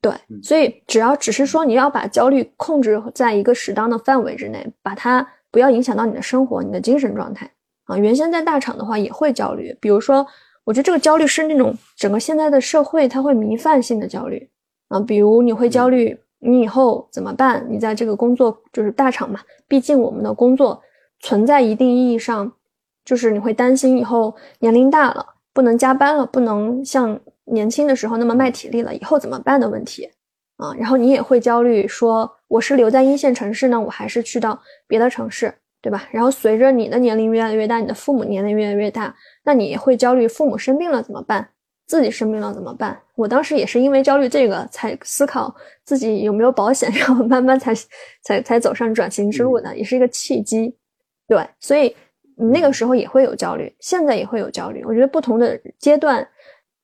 [0.00, 0.12] 对，
[0.44, 7.50] 所以只要只是说你要把焦虑控制在一个适当的范围之内，把它不要影响到你的生活、你的精神状态
[7.87, 7.96] 啊。
[7.96, 10.27] 原先在大厂的话也会焦虑，比如说，
[10.62, 14.49] 我觉得这个焦虑是那种整个现在的社会它会弥漫性的焦虑
[14.88, 17.66] 啊，比如你会焦虑你以后怎么办？
[17.68, 20.83] 你在这个工作就是大厂嘛，毕竟我们的工作
[21.20, 22.53] 存在一定意义上。
[23.05, 30.11] 就是你会担心以后年龄大了不能加班了，不能像年轻的时候那么卖体力了，以后怎么办的问题
[30.57, 30.75] 啊？
[30.77, 35.55] 然后你也会焦虑，说我是留在一线城市呢，我还是去到别的城市，
[35.87, 36.09] 对吧？
[36.11, 41.49] 然后随着你的年龄越来越大，你的父母年龄越来越大，那你也会焦虑，父母生病了怎么办？
[41.87, 43.01] 自己生病了怎么办？
[43.14, 47.72] 我当时也是因为焦虑这个才思考自己有没有保险， 然后慢慢才
[48.25, 50.75] 才才走上转型之路的，也是一个契机，
[51.29, 51.94] 对，所以。
[52.38, 54.85] 你那个时候也会有焦虑，现在也会有焦虑。
[54.85, 56.29] 我觉得不同的阶段，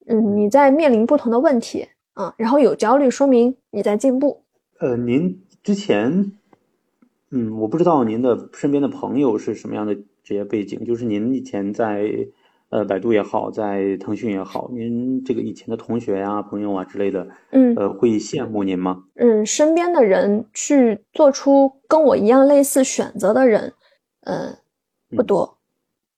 [0.06, 4.42] 嗯，你在面临不同的问题啊，然后有焦虑，说明你在进步。
[4.80, 6.32] 呃，您之前，
[7.32, 12.08] 嗯，我不知道您的身边的朋友是什么样的职业背景，就是您以前在
[12.68, 19.02] 呃百度也好，在腾讯也好，您这个以前的同学呀、朋友啊之类的，嗯，呃，会羡慕您吗？
[19.14, 23.72] 嗯，身边的人去做出跟我一样类似选择的人，
[24.26, 24.54] 嗯。
[25.14, 25.58] 不多，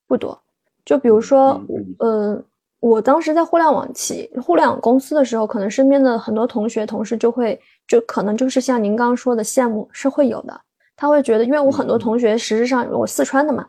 [0.07, 0.41] 不多。
[0.85, 1.61] 就比如说，
[1.99, 2.41] 嗯，
[2.79, 10.61] 我当时在互联网企、互联网公司的时候，可能身边的很多同学、同事就会，就可能就是像您刚刚说的羡慕是会有的。
[10.95, 13.65] 他会觉得，因为我很多同学实质上我四川的嘛，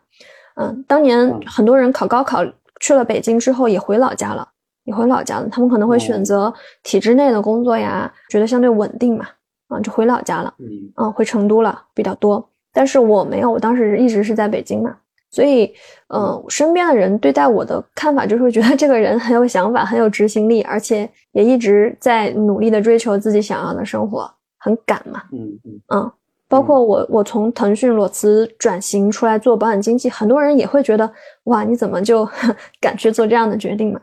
[0.55, 2.45] 嗯，当年很多人考高考
[2.79, 4.47] 去了北京之后也回老家了，
[4.83, 5.47] 也回老家了。
[5.49, 9.27] 他们可能会选择体制内的工作呀，觉得相对稳定嘛，
[9.67, 10.53] 啊，就回老家了，
[10.95, 12.47] 嗯，回成都了比较多。
[12.73, 14.95] 但是我没有，我当时一直是在北京嘛。
[15.29, 15.71] 所以，
[16.07, 25.21] 嗯，身边的人对待我的看法就是会觉得这个人很有想法，很有执行力，而且也一直在努力的追求自己想要的生活，很敢嘛。
[25.33, 26.11] 嗯嗯嗯，
[26.47, 31.11] 包括我，我从腾讯裸辞转型出来做保险经纪，很多人也会觉得，
[31.45, 32.27] 哇，你怎么就
[32.79, 33.99] 敢去做这样的决定嘛？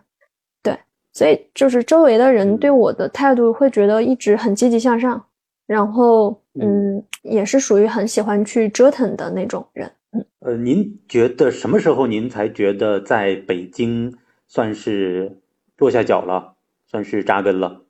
[0.62, 0.78] 对，
[1.12, 5.24] 所以就是周围的人对我的态度会觉得一直很积极向上，
[5.66, 9.90] 然后，嗯，也是属于很喜欢去折腾的那种人。
[10.12, 14.14] 嗯呃，您觉得什么时候您才觉得在北京
[14.46, 15.38] 算是
[15.78, 16.54] 落下脚了，
[16.87, 17.80] 算是扎根了？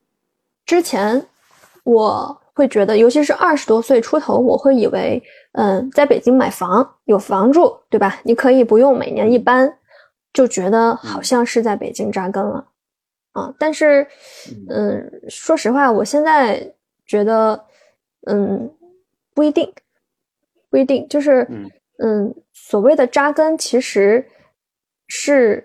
[0.64, 1.26] 之前
[1.82, 8.20] 我会觉得，尤其是二十多岁出头，我会以为，嗯，在北京买房有房住，对吧？
[8.22, 9.78] 你可以不用每年一搬，
[10.32, 12.66] 就觉得好像是在北京扎根了
[13.32, 13.52] 啊。
[13.58, 14.06] 但是，
[14.70, 16.72] 嗯，说实话，我现在
[17.04, 17.64] 觉得，
[18.26, 18.70] 嗯，
[19.34, 19.70] 不一定，
[20.70, 21.46] 不一定，就是。
[21.98, 24.26] 嗯，所谓的扎根其实
[25.06, 25.64] 是，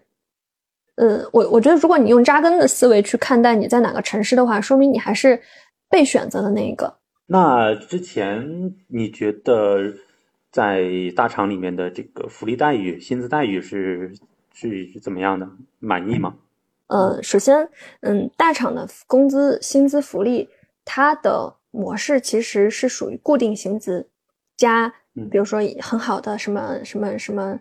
[0.98, 5.42] 嗯，我我觉得如果你用扎根的思维去看待你在哪个城市的话，说明你还是
[5.90, 6.96] 被选择的那一个。
[7.26, 9.94] 那之前你觉得
[10.52, 10.84] 在
[11.16, 14.14] 大厂里面的这个福利待遇、薪资待遇是
[14.54, 15.48] 是怎么样的？
[15.80, 16.36] 满意吗？
[16.88, 17.70] 呃，首先，
[18.02, 20.50] 嗯，大厂的工资、薪资福利，
[20.84, 24.08] 它的模式其实是属于固定薪资
[24.58, 24.94] 加。
[25.30, 27.60] 比如说很好的什么什么什么，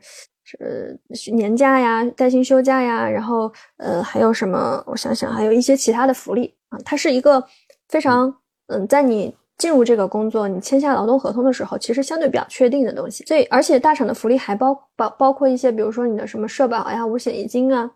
[0.60, 0.96] 呃，
[1.34, 4.82] 年假呀、带薪休假呀，然后呃，还有什么？
[4.86, 6.78] 我想想，还有一些其他的福利啊。
[6.84, 7.44] 它是一个
[7.88, 8.34] 非常
[8.66, 13.24] 嗯，在你进入这个工作，你签下劳动合同的时候，其实相对比较确定的东西。
[13.24, 17.90] 所以，而且大厂的福利还包包包括一些，比如说你的什么社保呀、五险一金啊，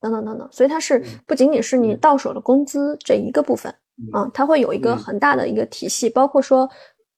[0.00, 0.46] 等等等等。
[0.50, 3.74] 所以它是不仅仅是你到手的工资这一个部分
[4.12, 6.68] 啊，它会有一个很大的一个体系，包括说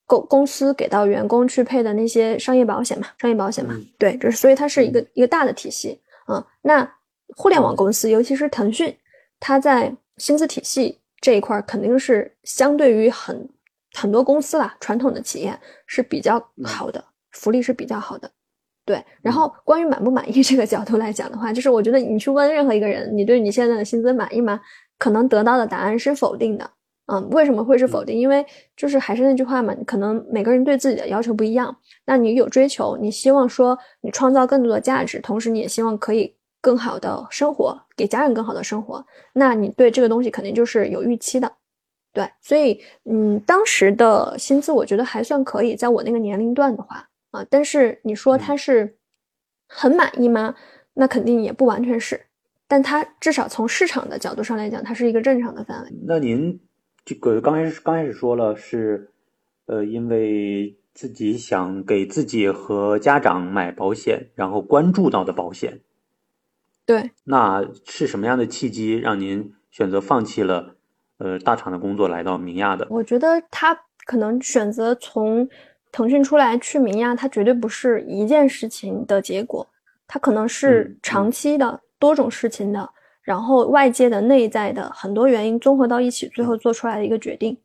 [0.06, 6.46] 公公司给到员工去配的那些商业保险嘛，商业保险嘛，对，这是所以它是一个一个大的体系啊。
[6.62, 6.88] 那
[7.34, 8.94] 互联网公司，尤其是腾讯，
[9.40, 13.48] 它在薪资体系这一块肯定是相对于很。
[13.92, 15.52] 很多公司啦，传统的企业
[15.84, 18.30] 是比较好的，福利是比较好的，
[18.84, 19.04] 对。
[19.20, 24.60] 然后关于满不满意这个角度来讲的话，就是我觉得你去问任何一个人，你对你现在的薪资满意吗？
[24.96, 26.70] 可能得到的答案是否定的。
[27.06, 28.16] 嗯，为什么会是否定？
[28.16, 31.76] 因为就是还是那句话嘛，可能每个人对自己的要求不一样。
[32.06, 41.52] 那你有追求，你希望说你创造更多的价值，同时你也希望可以更好的生活，给家人更好的生活，那你对这个东西肯定就是有预期的。
[42.12, 48.98] 对，所以嗯，当时的薪资我觉得还算可以，在我那个年龄段的话啊，但是你说他是
[49.68, 50.54] 很满意吗？
[50.94, 52.20] 那肯定也不完全是，
[52.66, 55.90] 但他至少从市场的角度上来讲，它是一个正常的范围。
[56.04, 56.60] 那您
[57.04, 59.12] 这个刚开始刚开始说了是，
[59.66, 65.80] 呃，因为自己想给自己和家长买保险，然后关注到的保险，
[66.90, 70.74] 对，那是什么样的契机让您选择放弃了？
[71.18, 75.48] 呃，大厂的工作来到明亚的，我觉得他可能选择从
[75.92, 79.64] 腾讯出来去明亚，他绝对不是一件事情的结果，
[80.08, 82.90] 他可能是长期的多种事情的，
[83.22, 87.56] 然后外界的、内在的很多原因综合到一起，最后做出来的一个决定。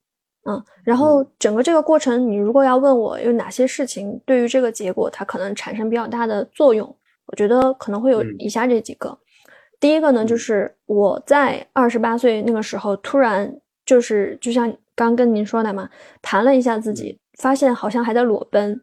[0.47, 6.95] 嗯，然后整个这个过程，你如果要问我有哪些事情对于这个结果它可能产生比较大的作用，
[7.27, 9.17] 我觉得可能会有以下这几个。
[9.79, 15.89] 第一个呢，就是我在二十八岁那个时候，突然就是就像刚跟您说的嘛，
[16.21, 18.81] 谈了一下自己，发现好像还在裸奔。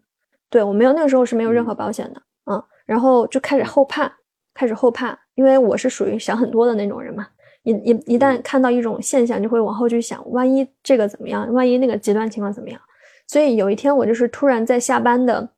[0.50, 4.12] 对我没有那个时候是没有任何保险的，嗯，然后就开始后怕，
[4.52, 7.26] 开始后怕，因为我是属于想很多的那种人嘛。
[7.62, 12.81] 一一一旦看到一种现象，就会往后去想，万一这个怎么样，万一那个极端情况怎么样。
[13.26, 15.50] 所以有一天，我就是突然在下班的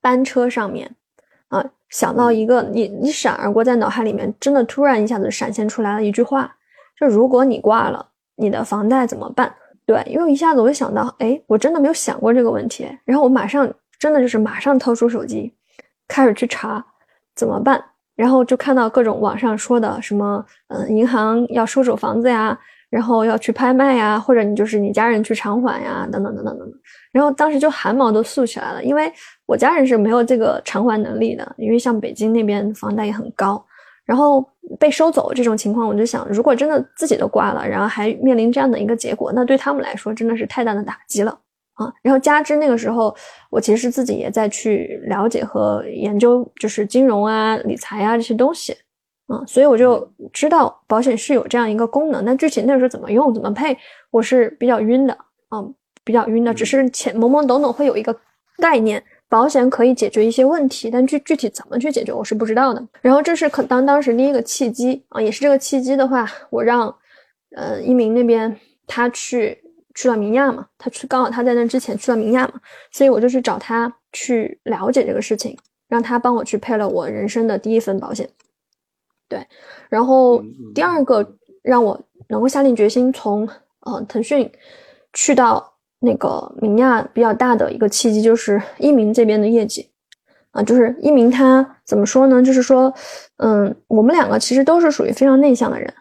[0.00, 0.96] 班车上面。
[1.48, 6.56] 啊，想到一个你，你闪而过，在脑海里面真的突然一下子闪现出来了一句话，
[6.98, 9.54] 就如果你挂了，你的房贷怎么办？
[9.86, 15.52] 对，因为一下子我就想到，哎，我真的没有想过这个问题，然后我马上真的就是马上掏出手机，
[16.08, 16.84] 开始去查
[17.34, 17.82] 怎么办，
[18.16, 22.58] 然后就看到各种网上说的什么，嗯，银行要收走房子呀。
[22.90, 26.80] 然后要去拍卖呀，或者你就是你家人去偿还呀，等等等等等等。
[27.12, 29.12] 然后当时就汗毛都竖起来了，因为
[29.46, 33.64] 我家人是没有这个偿还能力的，因为像北京那边房贷也很高。
[34.04, 34.40] 然后
[34.78, 41.36] 被收走这种情况，我就想，如果真的自己都挂了，然后还面临这样的一个结果，那对他们来说真的是太大的打击了
[41.74, 41.92] 啊。
[42.02, 43.12] 然后加之那个时候，
[43.50, 48.76] 我其实自己也在去了解和研究，就是金融啊、理财啊这些东西。
[49.28, 53.76] 嗯，所以我就知道保险是有这样一个功能，但具体那时候怎么用、怎么配，
[54.10, 55.18] 我是比较晕的，
[55.50, 56.54] 嗯，比较晕的。
[56.54, 58.16] 只是前懵懵懂懂会有一个
[58.58, 62.80] 概念，保险可以解决一些问题，但具具体怎么去解决，我是不知道的。
[63.00, 66.94] 然后这是可当当时第一个契机啊，也是这个契机的话，我让
[67.56, 69.58] 呃一鸣那边他去
[69.96, 72.60] 去了明亚嘛，他去刚好他在那之前去了明亚嘛，
[72.92, 75.58] 所以我就去找他去了解这个事情，
[75.88, 78.28] 让他帮我去配了我人生的第一份保险。
[79.28, 79.44] 对，
[79.88, 80.42] 然后
[80.74, 81.26] 第二个
[81.62, 83.48] 让我能够下定决心从
[83.80, 84.50] 呃腾讯
[85.12, 89.90] 去到那个明亚比较大的一个契机，就是一鸣这边的业绩
[90.52, 92.42] 啊，就是一鸣他怎么说呢？
[92.42, 92.92] 就是说，
[93.38, 95.92] 嗯，我们两个其实都是属于非常内向的人，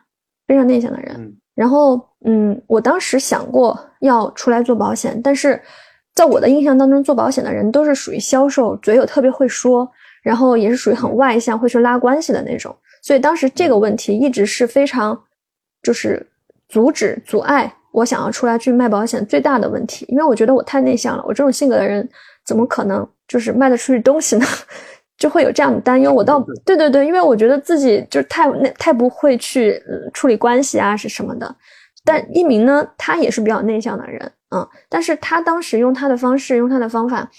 [0.47, 1.35] 非常内向的人。
[1.55, 5.59] 然后，嗯，我当时想过要出来做保险，但是
[6.13, 9.89] 在我的印象当中，做保险的人都是属于销售，嘴有特别会说，
[10.21, 12.75] 然后也是属于很外向，会去拉关系的那种。
[13.05, 15.15] 所以当时这个问题一直是非常，
[15.83, 16.25] 就是
[16.67, 22.09] 阻止、阻碍我想要出来去卖保险最大的问题，因为我觉得我太内向了，我这种性格的人
[22.43, 24.45] 怎么可能就是卖得出去东西呢？
[25.19, 26.11] 就会有这样的担忧。
[26.11, 29.79] 我倒对对对，因为我觉得自己就是太内太不会去
[30.11, 31.55] 处理关系啊，是什么的。
[32.03, 37.29] 但一鸣呢，他也是比较内向的人，嗯，但是他当时用他的方式，用他的方法，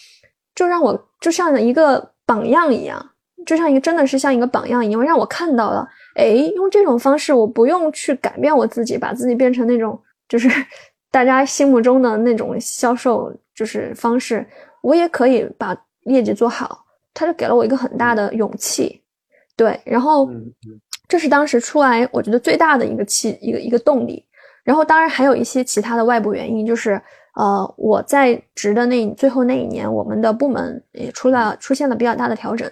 [0.55, 3.11] 就让我就像一个榜样一样。
[3.47, 10.51] 就像一个真的是像一个榜样一样，让我看到了，哎，用这种方式，我不用去改变我自己，把自己变成那种就是
[11.11, 14.47] 大家心目中的那种销售就是方式，
[14.83, 15.75] 我也可以把
[16.05, 16.85] 业绩做好。
[17.15, 19.01] 他就给了我一个很大的勇气，
[19.57, 20.29] 对，然后
[21.09, 24.23] 这是当时出来我觉得最大的一个气一个一个动力。
[24.63, 27.01] 然后当然还有一些其他的外部原因，就是
[27.37, 32.71] 呃我在职的那最后那一年，我们的部门也出了出现了比较大的调整，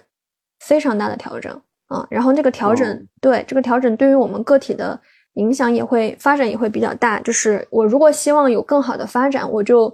[0.65, 2.05] 非常大的调整啊。
[2.09, 4.99] 然后这个调整对这个调整对于我们个体的
[5.33, 7.19] 影响也会发展也会比较大。
[7.21, 9.93] 就是我如果希望有更好的发展，我就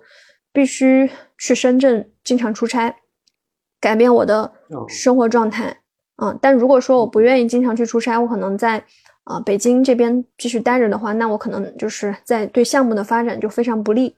[0.54, 2.96] 必须去深圳经常出差，
[3.80, 4.52] 改变我的
[4.88, 5.78] 生活状态。
[6.18, 8.84] 啊，但如果说我不愿意经常去出差，我可能在
[9.24, 14.16] 啊北京这边继续待着的话，那我可能就是在对项目的发展就非常不利。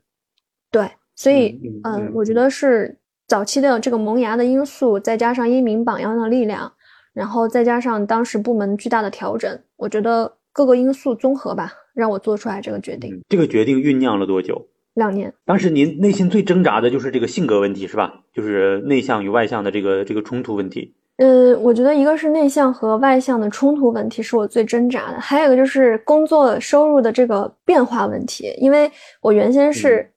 [0.70, 6.72] 对，所以嗯，我觉得是早期的这个萌芽的因素，再加上一鸣榜样的力量，
[7.14, 13.22] 然后再加上当时部门巨大的调整，我觉得各个因素综合吧，让我做出来这个决定。
[13.30, 14.68] 这个决定酝酿了多久？
[14.94, 15.34] 两年。
[15.46, 18.14] 当时您内心最挣扎的就是这个性格问题，是吧？
[18.34, 20.94] 就是内向与外向的这个这个冲突问题。
[21.18, 28.54] 呃，我觉得一个是内向和外向的冲突问题是我最挣扎的，还有一个就是工作收入的这个变化问题。
[28.58, 30.08] 因为我原先是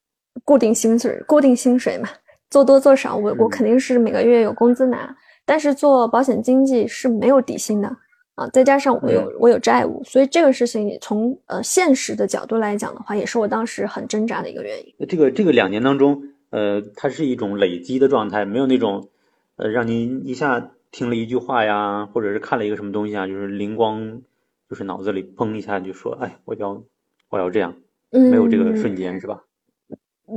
[0.45, 2.09] 固定薪水，固定薪水嘛，
[2.51, 5.14] 做多做少，我我肯定是每个月有工资拿。
[5.44, 7.88] 但是做保险经纪是没有底薪的
[8.34, 15.07] 啊，再加上我有我有债务，所以这个事情从呃现实的角度来讲的话，也是我当时很挣扎的一个原因。
[15.09, 19.09] 这个这个两年当中，呃，它是一种累积的状态，没有那种
[19.57, 20.72] 呃让您一下。
[20.92, 24.22] 听了一句话呀，或者是看了一个什么东西啊，就是灵光，
[24.70, 26.82] 就是脑子里砰一下就说：“哎，我要，
[27.28, 27.74] 我要这样。”
[28.11, 29.42] 没有这个瞬间是吧？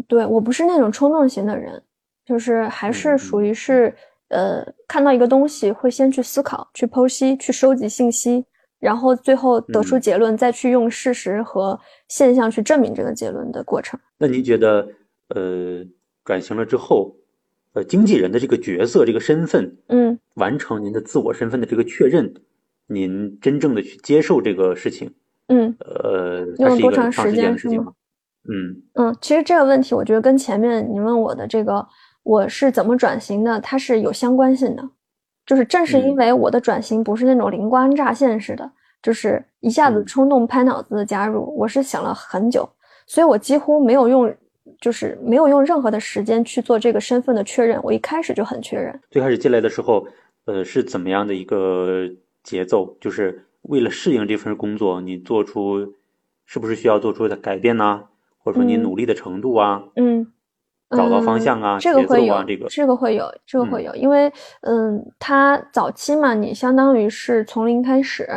[0.09, 1.81] 对我不是那种冲动型的人，
[2.29, 3.91] 就是还是属于是
[4.27, 8.45] 呃，看到一个东西会先去思考、去剖析、去收集信息，
[8.79, 13.99] 然后最后得出结论，再去用事实和现象去证明这个结论的过程。
[14.19, 14.87] 那您觉得，
[15.29, 15.83] 呃，
[16.23, 17.15] 转型了之后？
[17.73, 22.33] 呃，经纪人的这个角色、这个身份，嗯，完成您的自我身份的这个确认，
[22.87, 25.13] 您真正的去接受这个事情，
[25.49, 27.93] 嗯，呃，用了多长时间是吗？
[28.49, 31.85] 嗯嗯，其实这个问题，我觉得跟前面你问我的这个
[32.29, 34.87] 我是怎么转型的，它是有相关性的。
[35.47, 38.71] 就是正是因为我的转型不是那种灵光乍现式的，
[39.01, 42.69] 就是一下子冲动拍脑子的加入，我是想了很久，
[43.07, 44.33] 所以我几乎没有用。
[44.79, 48.97] 就是没有用任何的时间去做这个身份的确认，我一开始就很确认。
[49.09, 50.07] 最开始进来的时候，
[50.45, 52.07] 呃，是怎么样的一个
[52.43, 52.95] 节奏？
[53.01, 55.95] 就是为了适应这份工作，你做出
[56.45, 58.03] 是不是需要做出的改变呢？
[58.37, 59.83] 或者说你努力的程度啊？
[59.95, 60.31] 嗯，
[60.91, 64.31] 找到方向啊，这个会有，这个这个会有，这个会有，因为
[64.61, 68.27] 嗯，它早期嘛，你相当于是从零开始。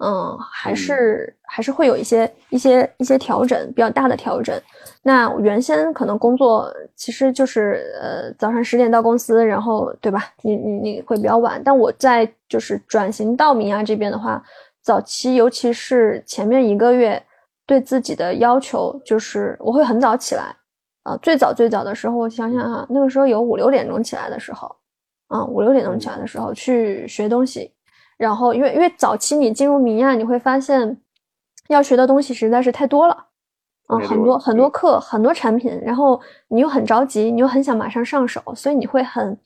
[0.00, 4.56] 嗯，还是还是会有一些一些一些调整，比较大的调整。
[5.02, 10.22] 那原先可能工作其实就是呃早上十点到公司，然后对吧？
[10.42, 11.60] 你你你会比较晚。
[11.64, 14.40] 但我在就是转型到明亚这边的话，
[14.82, 17.20] 早期尤其是前面一个月，
[17.66, 20.54] 对自己的要求就是我会很早起来
[21.08, 21.18] 啊。
[21.22, 24.74] 最早最早的时候，我想想啊，那个时候有五六点钟起来的时候，
[25.28, 27.72] 啊五六点钟起来的时候去学东西。
[28.16, 31.00] 然后，因为因为早期你进入明亚，你会发现
[31.68, 33.14] 要学的东西实在是太多了，
[33.86, 39.38] 啊，很多很多课，很多产品，然后你又很着急，你又很想马上上手，所以你会很，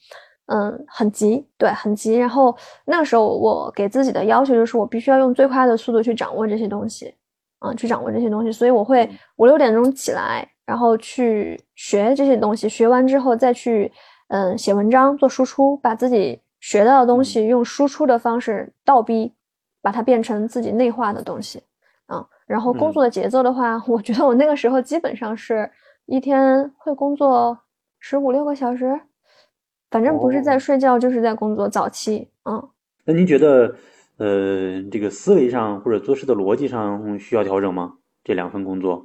[0.46, 2.14] 嗯，很急，对，很急。
[2.16, 2.56] 然后
[2.86, 7.14] 那个时候我给自己的要求就是，我必须要用最快的速度去掌握这些东西，
[7.58, 8.50] 啊，去掌握这些东西。
[8.50, 9.06] 所以我会
[9.36, 13.92] 五六点钟起来，然后去学这些东西，学完之后再去，
[14.28, 16.40] 嗯，写文章做输出，把自己。
[16.62, 19.34] 学到的东西用输出的方式倒逼，
[19.82, 21.60] 把它变成自己内化的东西，
[22.06, 25.68] 啊，然后工作的节奏的话， 我觉得我那个时候基本上是
[26.06, 27.58] 一天会工作
[27.98, 28.96] 十五六个小时，
[29.90, 31.68] 反正不是在睡觉就是在工作。
[31.68, 32.62] 早期，嗯，
[33.04, 33.74] 那您觉得，
[34.18, 37.94] 呃，这个思维上或者做事的逻辑上需要调整吗？
[38.22, 39.04] 这两份工作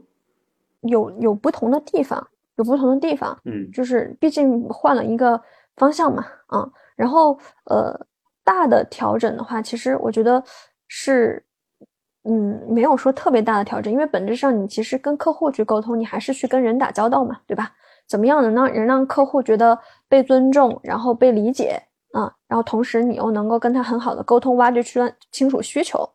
[0.81, 2.25] 有有不同的地方，
[2.55, 5.41] 有不同的地方，嗯，就是毕竟换了一个
[5.75, 6.69] 方向嘛，啊。
[6.95, 7.95] 然后，呃，
[8.43, 10.43] 大的调整的话，其实我觉得
[10.87, 11.43] 是，
[12.23, 17.71] 嗯，没有说特别大的调整，因为本质上你其实跟客户去沟通，你还是去跟人打交道嘛，对吧？
[18.07, 21.79] 怎么样能让人让客户觉得被尊重，然后被理解
[22.13, 22.33] 啊？
[22.47, 24.99] 然后同时你又能够跟他很好的沟通，挖掘出
[25.31, 26.09] 清楚需求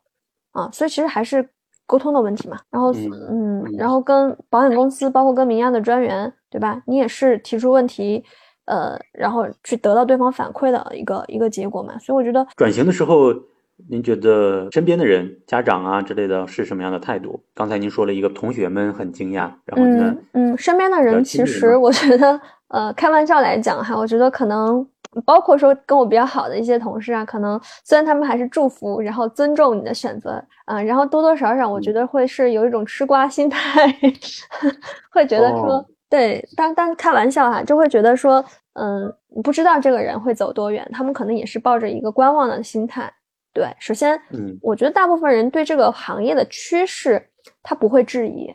[0.51, 0.69] 啊？
[0.73, 1.47] 所以其实还是
[1.85, 2.57] 沟通的问题嘛。
[2.69, 2.93] 然后，
[3.29, 6.81] 嗯，然后跟保险公司，包括跟民亚的专员，对吧？
[6.87, 8.23] 你也是提出问题。
[8.65, 13.33] 呃，然后去得到对方反馈的一个一个结果嘛，所以我觉得转型的时候，
[13.89, 17.43] 您觉得身边的人、家长啊之类的是什么样的态度？
[17.53, 24.87] 刚才您说了一个同学们很惊讶，然后呢，嗯，身边的人其实我觉得，呃，开玩笑来讲哈，我觉得可能
[25.25, 33.59] 包括说跟我比较好的一些同事啊，可能虽然他们还是祝福，然后尊重你的选择，嗯，然后多多少少我觉得会是有一种吃瓜心态，
[35.11, 38.43] 会觉得说，对，当当开玩笑哈，就会觉得说，
[38.73, 43.11] 嗯，不知道这个人会走多远，他们可能也是抱着一个观望的心态。
[43.53, 47.29] 对，首先，嗯，我觉得大部分人对这个行业的趋势，
[47.61, 48.53] 他不会质疑。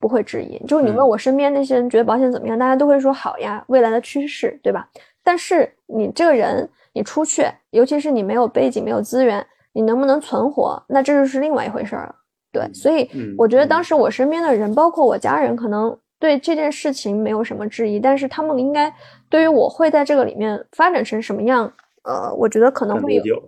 [0.00, 4.88] 不会质疑，就是你问我身边那些人觉得保险怎么样，大家都会说好呀，未来的趋势，对吧？
[5.22, 12.14] 但是你这个人，你出去，尤其是你没有背景、没有资源，你能不能存活，那这就是另外一回事儿了。
[12.52, 18.92] 对，所以我觉得当时我身边的人，包括我家人，可能对这件事情没有什么质疑，但是他们应该
[19.28, 21.72] 对于我会在这个里面发展成什么样，
[22.02, 23.40] 呃，我觉得可能会有，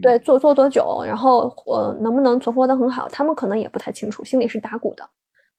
[0.00, 5.04] 对，做做多久，然后我能不能存活得很好，他们可能也不太清楚，心里是打鼓的。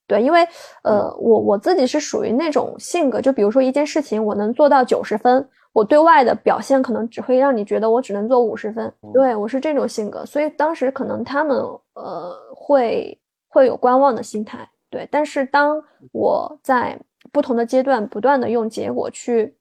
[0.08, 0.46] 对，因为
[0.82, 8.92] 呃，我我自己是属于那种性格，就比如说一件事情，我能做到九十分，我对外的表现可能只会让你觉得我只能做五十分。
[9.12, 11.56] 对我是这种性格，所以当时可能他们
[11.94, 13.18] 呃会
[13.48, 14.68] 会有观望的心态。
[14.90, 16.98] 对，但是当我在
[17.32, 19.54] 不同的阶段不断的用结果去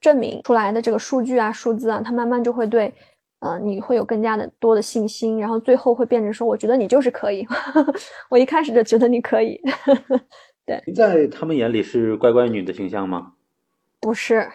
[0.00, 2.92] 证明出来的这个数据啊、数字啊，他慢慢就会对。
[3.40, 7.46] 呃，你会有更加的多的信心，然后最后会变成说，我觉得你就是可以。
[8.30, 9.60] 我一开始就觉得你可以。
[10.64, 13.32] 对，在他们眼里是乖乖女的形象吗？
[14.00, 14.48] 不是，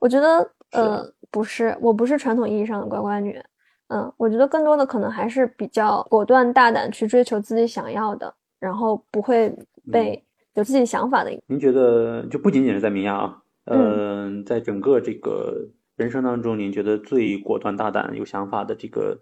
[0.00, 3.40] 我觉得呃不是，我不是传统意义上的乖乖女。
[3.86, 9.56] 嗯，我觉得更多的可能还是比较果断大胆去追求自己想要的，然后不会
[9.92, 10.20] 被
[10.54, 11.30] 有自己想法的。
[11.46, 15.68] 您觉得就不仅仅是在明亚啊，嗯，在整个这个。
[15.96, 19.20] 人生当中，您觉得最果断、大胆、有想法的这个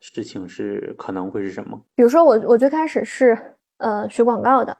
[0.00, 1.78] 事情是可能会是什么？
[1.94, 3.36] 比如说，我我最开始是
[3.76, 4.74] 呃学广告的，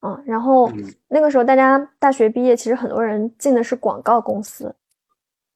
[0.00, 0.70] 嗯，然后
[1.08, 4.74] 那个时候大家大学毕业，其实很多人进的是广告公司、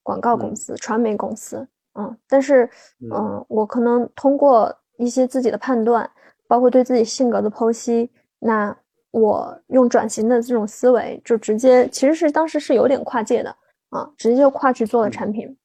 [0.02, 2.68] 广告公司、传媒公司，嗯，但是
[3.12, 6.08] 嗯，我可能通过一些自己的判断，
[6.46, 8.76] 包括对自己性格的剖析，那
[9.10, 13.54] 我用转型的这种思维，就直接其实是当时是有点跨界的。
[13.90, 15.56] 啊，直接就跨去做了产品。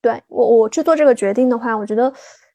[0.00, 2.12] 对我，我去做这个决定的话，我觉得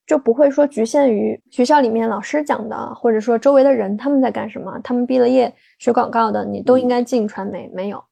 [0.08, 7.70] 就不会说局限于学校里面老师讲的，或者说周围的人他们在干什么，他们毕了业学广告的，你都应该进传媒。
[7.74, 8.04] 没有，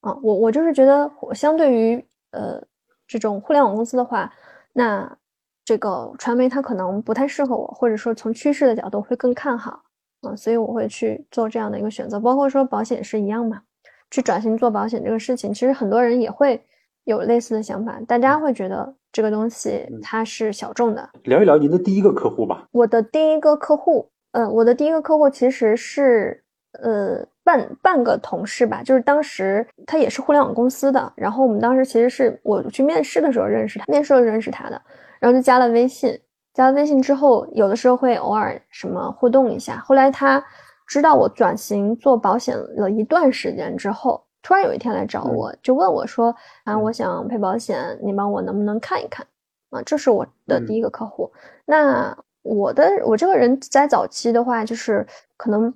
[0.00, 2.60] 啊，我我就是觉得，我相对于呃
[3.06, 4.30] 这种互联网公司的话，
[4.72, 5.16] 那
[5.64, 9.80] 这个传媒它可能不太适合我，或者说从趋势的角度会更看好，
[10.22, 12.18] 啊，所以我会去做这样的一个选择。
[12.18, 13.62] 包括说保险是一样嘛。
[14.10, 16.62] 去转型做保险这个事情，其实很多人也会
[17.02, 18.00] 有类似的想法。
[18.06, 21.08] 大家会觉得这个东西它是小众的。
[21.22, 22.64] 聊一聊您的第一个客户吧。
[22.72, 26.42] 我的第一个客户，呃，我的第一个客户其实是
[26.82, 34.82] 呃半半个同事吧，就是当时他也是互联网公司的，然后我们当时其实是我去面试的时候认识他，面试时候认识他的，
[35.20, 36.18] 然后就加了微信，
[36.52, 40.44] 加了微信之后，有的时候会偶尔什么互动一下，后来他。
[40.86, 46.32] 知道我转型做保险了一段时间之后，突然有一天来找我，就问我说
[46.64, 49.26] ：“啊，我想配保险，你帮我能不能看一看？”
[49.70, 51.32] 啊，这是我的第一个客户。
[51.64, 55.04] 那我的我这个人在早期的话，就是
[55.36, 55.74] 可能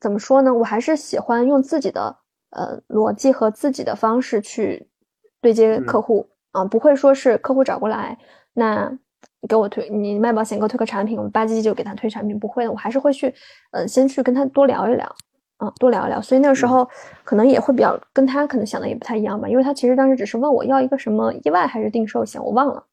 [0.00, 0.52] 怎么说呢？
[0.52, 2.14] 我还是喜欢用自己的
[2.50, 4.88] 呃逻辑和自己的方式去
[5.40, 8.18] 对接客户啊，不会说是客户找过来
[8.52, 8.98] 那。
[9.40, 12.36] 你给我推，你卖保险给我推个产品，我吧唧就给他推产品。
[12.36, 13.32] 不会的，我还是会去，
[13.70, 15.16] 呃，先去跟他多聊一聊，
[15.58, 16.20] 啊，多聊一聊。
[16.20, 16.88] 所以那个时候
[17.22, 22.84] 可能也会比较跟他可能想的也不太一样吧，因为他其实当时只是问我要一个什么意外还是定寿险，我忘了。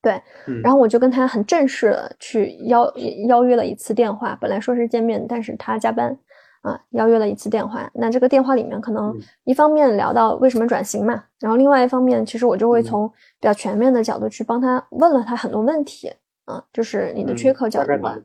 [0.00, 0.20] 对，
[0.62, 2.92] 然后我就跟他很正式的去邀
[3.28, 6.18] 邀约了一次电话，本来说是见面，但是他加班。
[6.62, 16.12] 啊，邀约了一次电话，那这个电话里面可能一方面聊到为什么转型嘛，然后另外一方面，其实我就会从比较全面的角度去帮他问了他很多问题
[16.46, 18.18] 啊，就是你的缺口角度吧。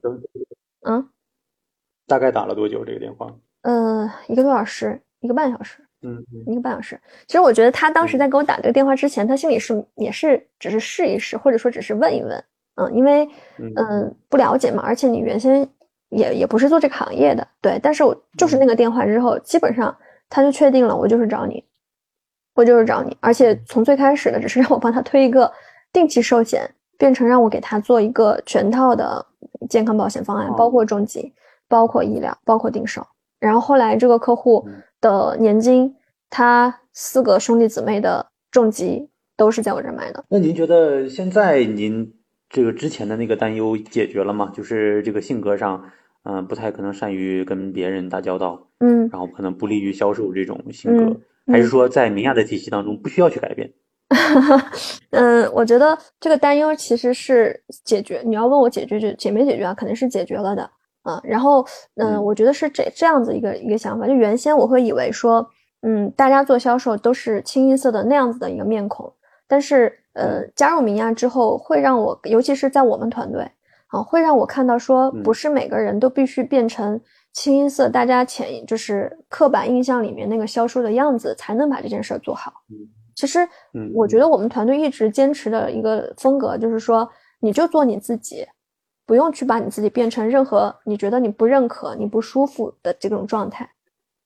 [0.81, 1.07] 嗯，
[2.07, 3.31] 大概打了多久这个电话？
[3.63, 5.79] 呃，一个多小时，一个半小时。
[6.03, 6.97] 嗯，一个半小时。
[7.27, 12.43] 其实我觉得他当时在给我打这个电话之前，他心里是也是只是试一试，或者说只是问一问。
[12.75, 13.27] 嗯，因为
[13.59, 15.67] 嗯不了解嘛，而且你原先。
[16.15, 19.97] 也也不是做这个行业的，对，但是我就是那个电话之后，基本上
[20.29, 21.65] 他就确定了，我就是找你，
[22.53, 25.51] 我就是找你，而且从最开始的只是让我帮他推一个
[25.91, 29.25] 定期寿险，变成让我给他做一个全套的
[29.67, 31.33] 健康保险方案，包括重疾，
[31.67, 33.03] 包括医疗，包括定寿。
[33.43, 34.67] 然后后来这个客户
[35.01, 35.93] 的年金，
[36.29, 40.23] 他四个兄弟姊妹的重疾都是在我这买的。
[40.29, 42.13] 那您觉得现在您
[42.49, 44.51] 这个之前的那个担忧解决了吗？
[44.53, 45.83] 就是这个性格上。
[46.25, 51.19] 嗯，不太可能善于跟别人打交道，嗯，然后可能不利于销售这种性格，
[51.51, 53.69] 还是说在明亚的体系当中不需要去改变？
[55.11, 58.21] 嗯，我觉得这个担忧其实是解决。
[58.23, 59.73] 你要问我解决就解没解决啊？
[59.73, 60.71] 肯定是解决了的
[61.03, 61.21] 啊。
[61.23, 64.07] 然后，嗯，我觉得是这这样子一个一个想法。
[64.07, 65.47] 就原先我会以为说，
[65.83, 69.13] 嗯，大家做销售都是清一色的那样子的一个面孔。
[69.47, 73.47] 但是，呃，加入明亚之后，会让我，尤其是在我们团队
[73.87, 76.99] 啊，会让我看到说，不是每个人都必须变成
[77.33, 82.51] 清一色大家潜就是刻板印象里面那个销售的样子，才能把这件事儿做好。
[83.15, 83.47] 其实，
[83.93, 87.07] 我觉得我们团队一直坚持的一个风格就是说，
[87.39, 88.47] 你就做你自己，
[89.05, 93.69] 不用去把你自己变成任何你觉得你不认可、你不舒服的这种状态。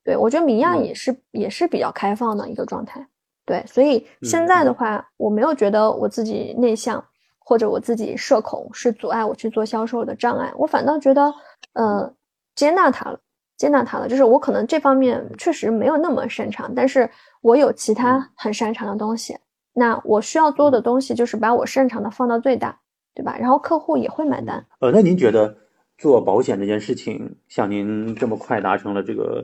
[0.03, 3.05] 对我觉得明亚也是也是比较开放的一个状态。
[3.45, 7.03] 对，所以现在的话，我没有觉得我自己内向
[7.39, 11.33] 或者我自己社恐是阻碍我去做销售的障碍，我反倒觉得，
[11.73, 12.13] 呃，
[12.55, 13.19] 接纳它了，
[13.57, 14.07] 接纳它了。
[14.07, 17.09] 就是我可能这方面确实没有那么擅长，但是。
[17.41, 19.37] 我有其他很擅长的东西，
[19.71, 22.77] 那我需要做的东西就是把我擅长的放到最大，
[23.17, 23.35] 对吧？
[23.39, 24.63] 然后客户也会买单。
[24.77, 25.57] 呃，那您觉得
[25.97, 29.43] 做保险这件事情，像您这么快达成了这个，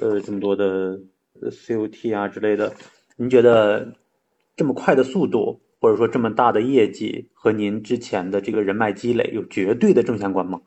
[0.00, 0.96] 呃，这么多的
[1.42, 2.72] COT 啊之类的，
[3.16, 3.92] 您觉得
[4.54, 10.60] 这么快的速度，或者说这么大的业绩，和您之前的这个人脉积累有绝对的正相关吗？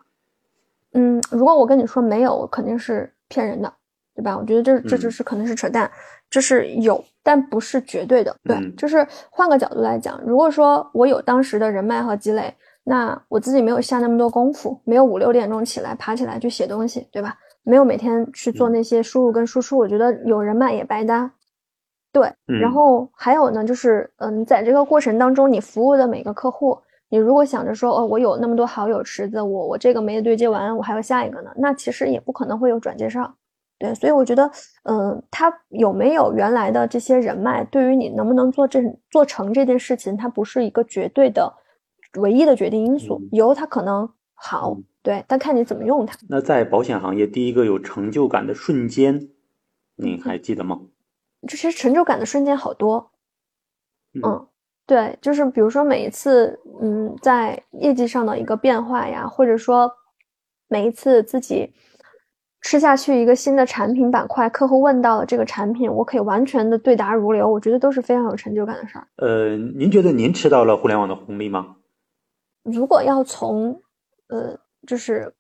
[0.92, 3.74] 嗯，如果我跟你说没有，肯定是骗人的。
[4.14, 4.38] 对吧？
[4.38, 5.90] 我觉得这这就是可能是扯淡，
[6.30, 8.36] 这是有，但不是绝对的。
[8.44, 12.54] 对，就是换个角度来讲，如果说我有当时的人脉和积累，
[12.84, 17.36] 那我自己没有下那么多功夫，没有五六点钟起来爬起来去写东西，对吧？
[17.64, 21.32] 没有每天去做那些输入跟输出，我觉得有人脉也白搭。
[22.12, 22.28] 对，
[22.60, 33.32] 然后还有呢，就是嗯，在这个过程当中，你服务的每个客户，你如果想着说哦，我有那么多好友池子，我我这个没对接完，我还有下一个呢，那其实也不可能会有转介绍。
[33.82, 34.52] 对，所以我觉得，
[34.84, 38.80] 嗯，他有没有原来的这些人脉，对于你能不能做这
[39.10, 41.52] 做成这件事情，它不是一个绝对的、
[42.20, 43.20] 唯一的决定因素。
[43.32, 46.16] 有它可能好，对，但看你怎么用它。
[46.30, 49.30] 那在保险行业，第一个有成就感的瞬间，
[49.96, 50.80] 你还记得吗？
[51.48, 53.10] 这些成就感的瞬间好多。
[54.24, 54.48] 嗯，
[54.86, 59.92] 对，就是比如说每一次，嗯，在业绩上的一个变化呀，或者说
[60.68, 61.74] 每一次自己。
[62.62, 69.08] 吃下去一个新的产品板块，客户问到了这个产品，我可以完全的对答如流，我觉得都是非常有成就感的事儿。
[69.18, 71.76] 呃，您觉得您吃到了互联网的红利吗？
[72.64, 73.82] 如果要从
[74.28, 74.56] 呃，
[74.86, 75.34] 就是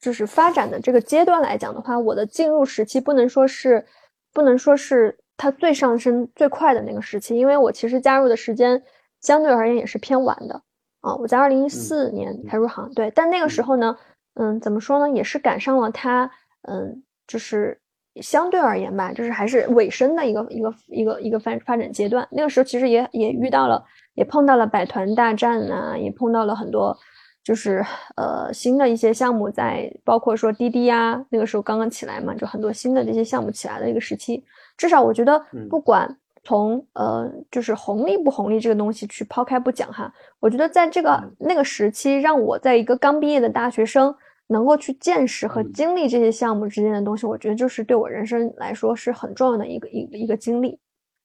[0.00, 3.84] 就是发展的这个阶段来讲的话，我的进入时期不能说是
[4.32, 8.82] 不能说是它最上升最快的那个时期，因为我其实加入的时间
[9.20, 10.62] 相对而言也是偏晚的
[11.02, 13.94] 啊，我在二零一四年才入行，对，但那个时候呢，
[14.34, 16.30] 嗯，怎么说呢，也是赶上了它。
[16.62, 17.80] 嗯，就是
[18.22, 22.26] 相对而言吧，就是还是尾声的一个一个一个一个发发展阶段。
[22.30, 23.84] 那个时候其实也也遇到了，
[24.14, 26.96] 也碰到了百团大战啊，也碰到了很多，
[27.44, 27.84] 就是
[28.16, 34.42] 呃新的一些项目在，包括说滴滴呀，那个时候刚刚起来嘛，就很多新的这些项目起来的一个时期。
[34.78, 35.38] 至少我觉得，
[35.68, 44.14] 不管从呃就是红利不红利这个东西去抛开不讲哈，我觉得在这个那个时期，让我在一个刚毕业的大学生。
[44.48, 50.78] 能够去见识和经历这些项目之间的东西，我觉得就是对我人生来说是很重要的一个一一个经历。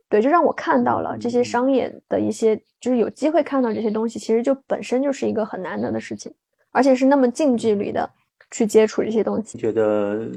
[0.10, 6.34] 对，就让我看到了这些商业的一些，就是有机会看到这些东西，其实就本身就是一个很难得的事情，
[6.72, 8.12] 而且是那么近距离的
[8.52, 9.58] 去接触这些东西。
[9.58, 10.30] 觉得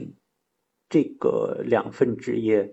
[0.89, 2.73] 这个两份职业，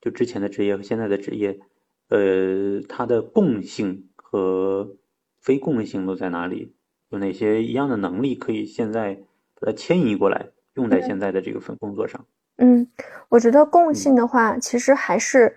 [0.00, 1.60] 就之前的职业和现在的职业，
[2.08, 4.96] 呃，它的共性和
[5.40, 6.74] 非共性都在哪里？
[7.10, 9.14] 有哪些一样的能力可以现在
[9.60, 12.24] 把它迁移过来，用在现在的这个份工作上？
[12.58, 12.86] 嗯，
[13.28, 15.54] 我觉得共性的话，其实还是，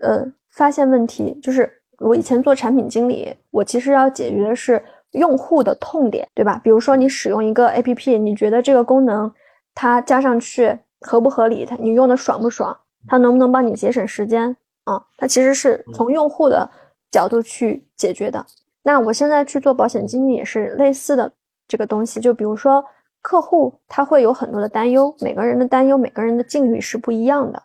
[0.00, 1.38] 呃，发现问题。
[1.42, 4.82] 就是我以前做产品经理，我其实要解决的是
[5.12, 6.60] 用户的痛点，对吧？
[6.62, 9.32] 比如说你使用一个 APP，你觉得这个功能
[9.74, 11.64] 它加上去合不合理？
[11.66, 12.76] 它你用的爽不爽？
[13.08, 14.56] 它能不能帮你节省时间？
[14.84, 16.70] 啊，它其实是从用户的
[17.10, 18.46] 角度去解决的。
[18.86, 21.32] 那我现在去做保险经理也是类似的
[21.66, 22.84] 这个东西，就比如说
[23.20, 27.60] 客户他会有很多的担忧，每个人的担忧，每个人的境遇是不一样的。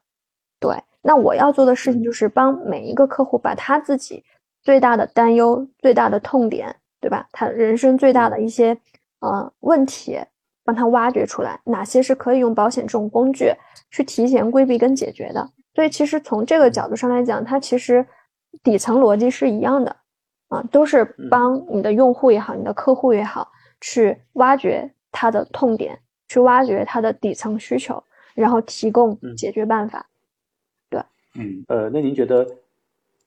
[0.60, 4.24] 对，那我要做的事情就是帮每一个客户把他自己
[4.64, 7.28] 最大的担忧、最大的痛点，对吧？
[7.32, 8.76] 他人生最大的一些
[9.20, 10.20] 呃问题，
[10.66, 13.54] 帮他挖掘出来，哪些是可以用保险这种工具
[13.92, 15.48] 去提前规避跟解决的。
[15.76, 18.04] 所以其实从这个角度上来讲，它其实
[18.64, 19.96] 底层逻辑是一样的。
[20.52, 23.50] 啊，都是帮你的用户也好，你的客户也好，
[23.80, 25.98] 去挖掘他的痛点，
[26.28, 28.04] 去挖掘他的底层需求，
[28.36, 30.10] 然后提供解决办法。
[30.90, 31.02] 对，
[31.36, 32.46] 嗯，呃，那您觉得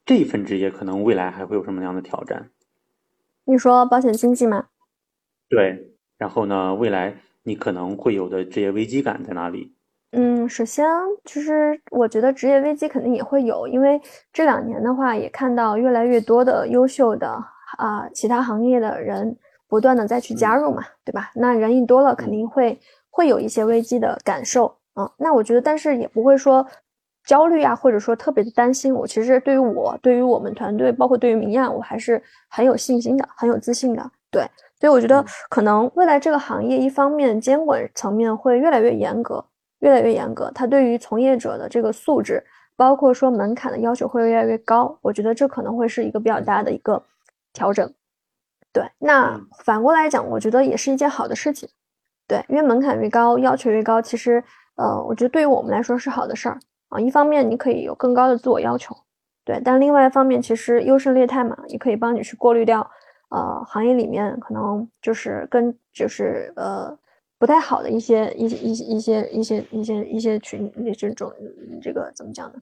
[0.05, 2.51] 这一份职业可能未来还会有什么样的挑战？
[3.47, 4.67] 你说保险经纪吗？
[5.49, 9.73] 对，然后呢，未来你可能会有的职业危机感在哪里？
[10.17, 10.87] 嗯，首先，
[11.25, 14.01] 其实我觉得职业危机肯定也会有，因为
[14.33, 17.29] 这两年的话，也看到越来越多的优秀的
[17.79, 19.37] 啊其他行业的人
[19.69, 21.31] 不断的再去加入嘛，对吧？
[21.35, 22.79] 那人一多了，肯定会
[23.11, 25.11] 会有一些危机的感受啊。
[25.17, 26.67] 那我觉得，但是也不会说。
[27.27, 34.11] 焦虑啊，或者说特别的担心，我其实对于我，对于我们团队，包括对于明亚，我还是很有信心的，很有自信的。
[34.31, 34.43] 对，
[34.79, 39.43] 所以我觉得可能未来这个行业，一方面监管层面会越来越严格，
[39.85, 42.43] 越来越严格，它对于从业者的这个素质，
[42.75, 44.99] 包括说门槛的要求会越来越高。
[45.03, 47.05] 我觉得这可能会是一个比较大的一个
[47.53, 47.93] 调整。
[48.73, 51.69] 对，那反过来讲，我觉得也是一件好的事情。
[52.27, 54.43] 对，因为门槛越高，要求越高，其实
[54.77, 56.59] 呃，我觉得对于我们来说是好的事儿。
[56.89, 58.97] 啊，一方面你可以有更高的自我要求，
[59.45, 62.89] 对，但另外一方面，其实优胜劣汰嘛，也可以帮你去过滤掉，
[63.29, 66.97] 呃，行业里面可能就是跟就是呃
[67.39, 71.33] 不太好的一些一些一些一些一些一些一些群这种
[71.83, 72.55] 这个怎么讲呢？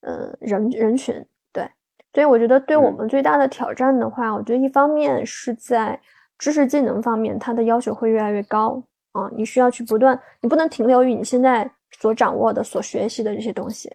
[0.00, 1.14] 呃，人人群
[1.52, 1.68] 对，
[2.12, 6.00] 所以我觉得对我们最大的挑战的话，我觉得一方面是在
[6.38, 11.70] 知识技能方面，它的要求会越来越高啊，你需要去不断，你不能停留于你现在。
[11.90, 13.90] 所掌握的、所学习的这些东西，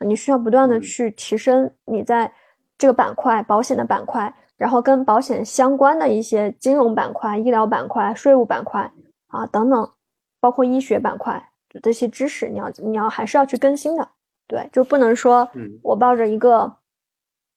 [0.00, 2.32] 你需要不断的去提升你在
[2.78, 8.90] 这个板块、保险的板块，然后跟保险相关的一些金融板块、医疗板块、税务板块
[9.34, 9.90] 啊等等，
[10.40, 11.50] 包括医学板块
[11.82, 14.08] 这些知识，你要你要还是要去更新的。
[14.46, 15.48] 对，就不能说
[15.82, 16.76] 我抱着一个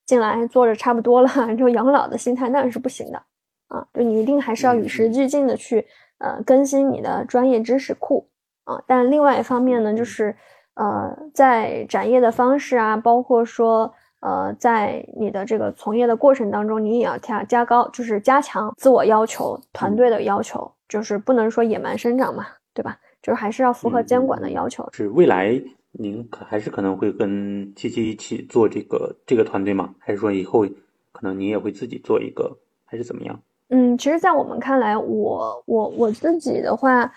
[0.05, 3.21] 进来做着差不多了 就养老的心态，那是不行的
[3.67, 3.86] 啊！
[3.93, 5.86] 就你一定还是要与时俱进的去
[6.19, 8.30] 呃更新你的专业知识库。
[8.63, 10.36] 啊，但另外一方面呢，就是
[10.75, 22.97] 呃，在展业的方式啊，包括说呃，在你的这个从业的过程当中，你也要加加高，就是加强自我要求、团队的要求，就是不能说野蛮生长嘛，对吧？
[23.22, 24.88] 就是还是要符合监管的要求。
[24.91, 25.61] 是未来
[25.91, 29.93] 您可还是可能会跟七七一起做这个这个团队吗？
[29.99, 30.65] 还是说以后
[31.11, 33.39] 可能你也会自己做一个，还是怎么样？
[33.70, 37.11] 嗯，其实，在我们看来，我我我自己的话。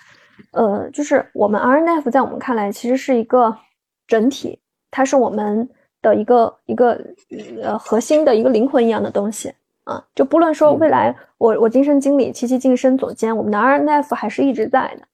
[0.52, 3.54] 呃，就是我们 RNF 在我们看来其实是一个
[4.06, 4.58] 整体，
[4.90, 5.68] 它是我们
[6.02, 6.98] 的一个一个
[7.62, 9.52] 呃核心的一个灵魂一样的东西
[9.84, 10.04] 啊。
[10.14, 15.06] 就不论说未来我我晋升经理，七七晋升总监，我们的 RNF 还是一直在的，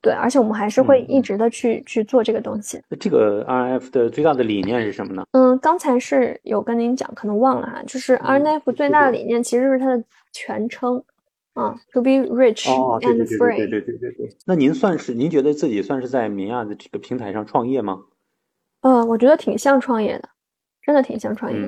[0.00, 2.80] 对，而且我们还是会一直的去去做这个东西。
[3.00, 5.26] 这个 RNF 的最大的理念是什么呢？
[5.32, 11.02] 嗯，刚才是有跟您讲，可能忘了哈，就是 RNF 最大的理念其实是它的全称。
[11.54, 13.56] 啊，to be rich and free。
[13.56, 14.36] 对对对对对对。
[14.44, 18.00] 那您算是您觉得自己算是在明亚的这个平台上创业吗？
[18.84, 20.28] 呃，我觉得挺像创业的，
[20.82, 21.58] 真的挺像创业。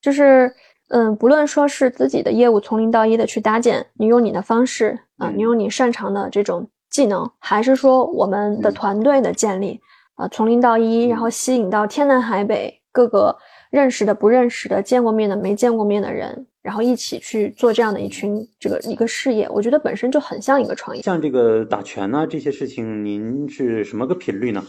[0.00, 0.54] 就是
[0.90, 9.80] 嗯，不论说是自己的业务从零到一的去搭建，你用你的方式啊，你用你擅长的这种技能，还是说我们的团队的建立
[10.16, 13.34] 啊，从零到一，然后吸引到天南海北各个
[13.70, 16.46] 认识的、不认识的、见过面的、没见过面的人。
[16.60, 21.02] 然后一起去做这样的一群这个一个事业，我觉得本身就很像一个创业。
[21.02, 24.62] 像这个打拳呢这些事情，您是什么个频率呢？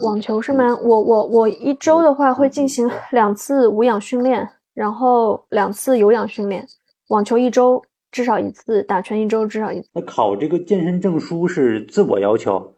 [0.00, 0.76] 网球是吗？
[0.82, 6.66] 我我我一周的话会进行两次无氧训练，然后两次有氧训练。
[7.08, 9.88] 网球一周至少一次，打拳一周至少一次。
[9.92, 12.74] 那考这个健身证书是自我要求？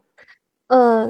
[0.67, 1.09] 呃，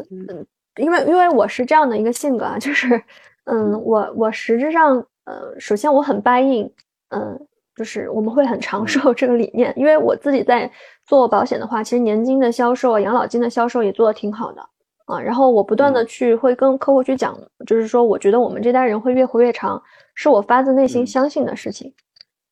[0.77, 3.01] 因为因为我是这样的一个性格啊，就是
[3.45, 6.71] 嗯，我我实质上呃，首先我很 buy in。
[7.09, 7.39] 嗯，
[7.75, 10.69] 就是我们会很长寿这个理念，因为我自己在
[11.05, 14.61] 做保险的话，其实年金的销售、养老金的销售也做得挺好的
[15.05, 15.19] 啊。
[15.19, 19.81] 然后我不断的去会跟客户去讲，就是说我觉得我们这代人会越活越长，
[20.13, 21.93] 是我发自内心相信的事情。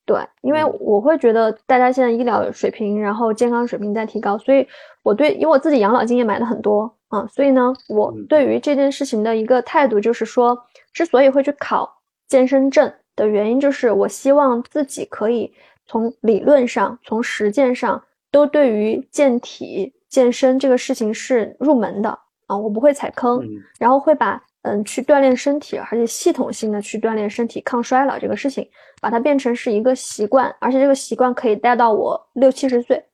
[0.06, 4.66] 对，因为我会觉得大家现在医疗水平，然后健康水平在提高，所以
[5.02, 10.58] 我对，因为我自己养老金也买了很多啊，所以呢，我对于这件事情的一个态度就是说，
[10.92, 11.90] 之所以会去考
[12.28, 12.92] 健身证。
[13.16, 15.54] 的原因就是，我希望自己可以
[15.86, 18.02] 从理论上、从实践上
[18.32, 23.42] 都对于健体健身这个事情是入门的啊，我不会踩坑，
[23.78, 28.68] 然后会把嗯去锻炼身体，而且系统性的去锻炼身体、抗衰老这个事情，
[29.00, 33.04] 把它变成是一个习惯，而且这个习惯可以带到我六七十岁，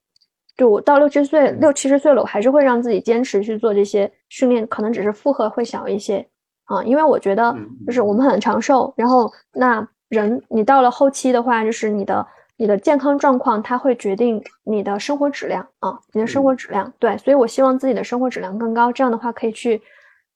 [0.56, 6.26] 就我到六七十岁、六七十岁了，我还是会让自己坚持去做这些训练，可能只是负荷会小一些。
[6.64, 7.52] 啊，因为我觉得
[7.84, 12.24] 就是我们很长寿，然后那人你到了后期的话，就是你的
[12.60, 19.80] 你的健康状况，它会决定你的生活质量啊，你的生活质量对，所以我希望自己的生活质量更高，这样的话可以去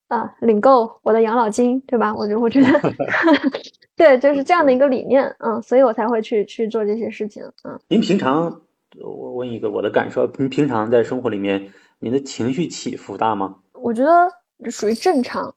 [0.08, 2.14] 啊领够我的养老金，对吧？
[2.14, 2.94] 我觉我觉得
[3.94, 7.78] 对，就是这样的一个理念，嗯，所以我才会去去做这些事情，嗯。
[7.88, 8.58] 您平常，
[9.02, 13.54] 我问一个我的感受，您平常在生活里面，您的情绪起伏大吗？
[13.74, 15.54] 我觉得属于正常，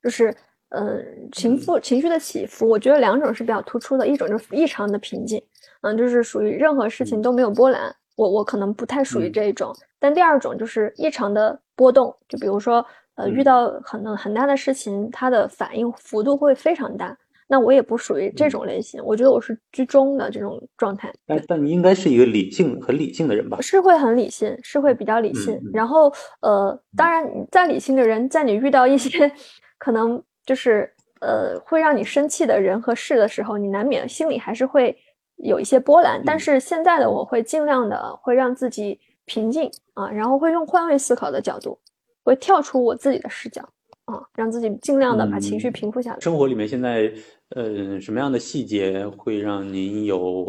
[0.00, 0.32] 就是
[0.68, 5.42] 嗯，情绪情绪的起伏，我觉得两种是比较突出的，一种就是异常的平静，
[5.84, 12.84] 嗯，就是属于任何事情都没有波澜，我我可能不太属于这一种，但第二种就是异常的波动，就比如说
[13.16, 17.16] 呃，遇到很很大的事情，它的反应幅度会非常大。
[17.46, 21.12] 那我也不属于这种类型，我觉得我是居中的这种状态。
[21.26, 23.60] 但但你应该是一个理性、很理性的人吧？
[23.60, 25.60] 是会很理性，是会比较理性。
[25.70, 26.10] 然后
[26.40, 27.22] 呃，当然，
[27.52, 29.30] 再理性的人，在你遇到一些
[29.78, 34.96] 可能就是呃会让你生气的人和事的时候，你难免心里还是会
[35.36, 36.22] 有一些波澜。
[36.24, 41.78] 但是现在的我会尽量的会让自己平静啊，然后会用换位思考的角度，
[42.22, 43.68] 会跳出我自己的视角。
[44.06, 46.20] 啊，让自己尽量的把情绪平复下来。
[46.20, 47.10] 生活里面现在，
[47.56, 50.44] 呃，什么样的细节会让您有，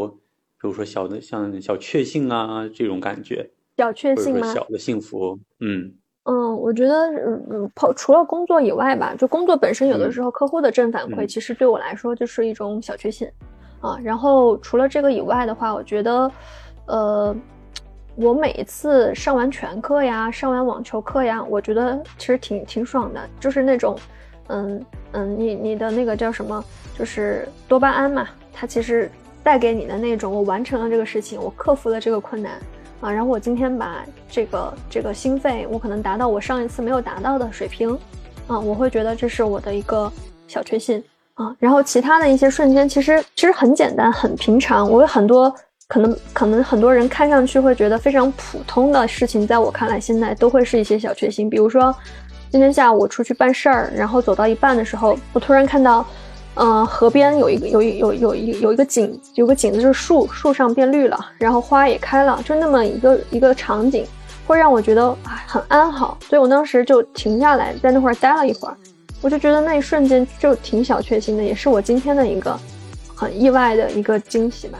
[0.59, 3.49] 比如说小的像小确幸啊这种感觉？
[3.77, 4.53] 小确幸吗？
[4.53, 5.89] 小的幸福，嗯
[6.25, 13.25] 嗯，我觉得，嗯嗯，除了工作以外吧，就工作本身，有的时候客户的正反馈，其实对我来说就是一种小确幸
[13.86, 13.99] 啊。
[14.03, 16.31] 然后除了这个以外的话，我觉得，
[16.88, 17.36] 呃。
[18.17, 23.99] 我每一次上完拳课呀，上完网球课呀，我觉得其实挺挺爽的，就是那种，
[24.47, 26.63] 嗯嗯，你你的那个叫什么，
[26.97, 29.11] 就是多巴胺嘛，它其实
[29.43, 32.53] 带给你的那种，我完成了这个事情，我克服了这个困难
[33.01, 37.99] 啊，然后我今天把这个这个心肺，我可能达到我上一次没有达到的水平，
[38.47, 40.09] 啊，我会觉得这是我的一个
[40.47, 41.03] 小确幸
[41.36, 45.53] 啊，然后其他的一些瞬间，其实其实很简单，很平常，我有很多。
[45.88, 51.47] 可能可能很多人看上去会觉得非常普通的事情，在我看来，现在都会是一些小确幸。
[51.47, 51.95] 比如说，
[52.49, 56.03] 今天下午我出去办事儿，然后走到一半的时候，我突然看到，
[56.55, 64.07] 嗯，河边有一个有一有有一有一个景，有个景子就是树树上变绿了，然后花也开了，就那么一个一个场景，
[64.47, 66.17] 会让我觉得啊很安好。
[66.27, 68.75] 所以我当时就停下来，在那块儿待了一会儿，
[69.22, 72.59] 我就觉得那一瞬间就挺小确幸的，也是我今天的一个
[73.16, 74.80] 很意外的一个惊喜吧。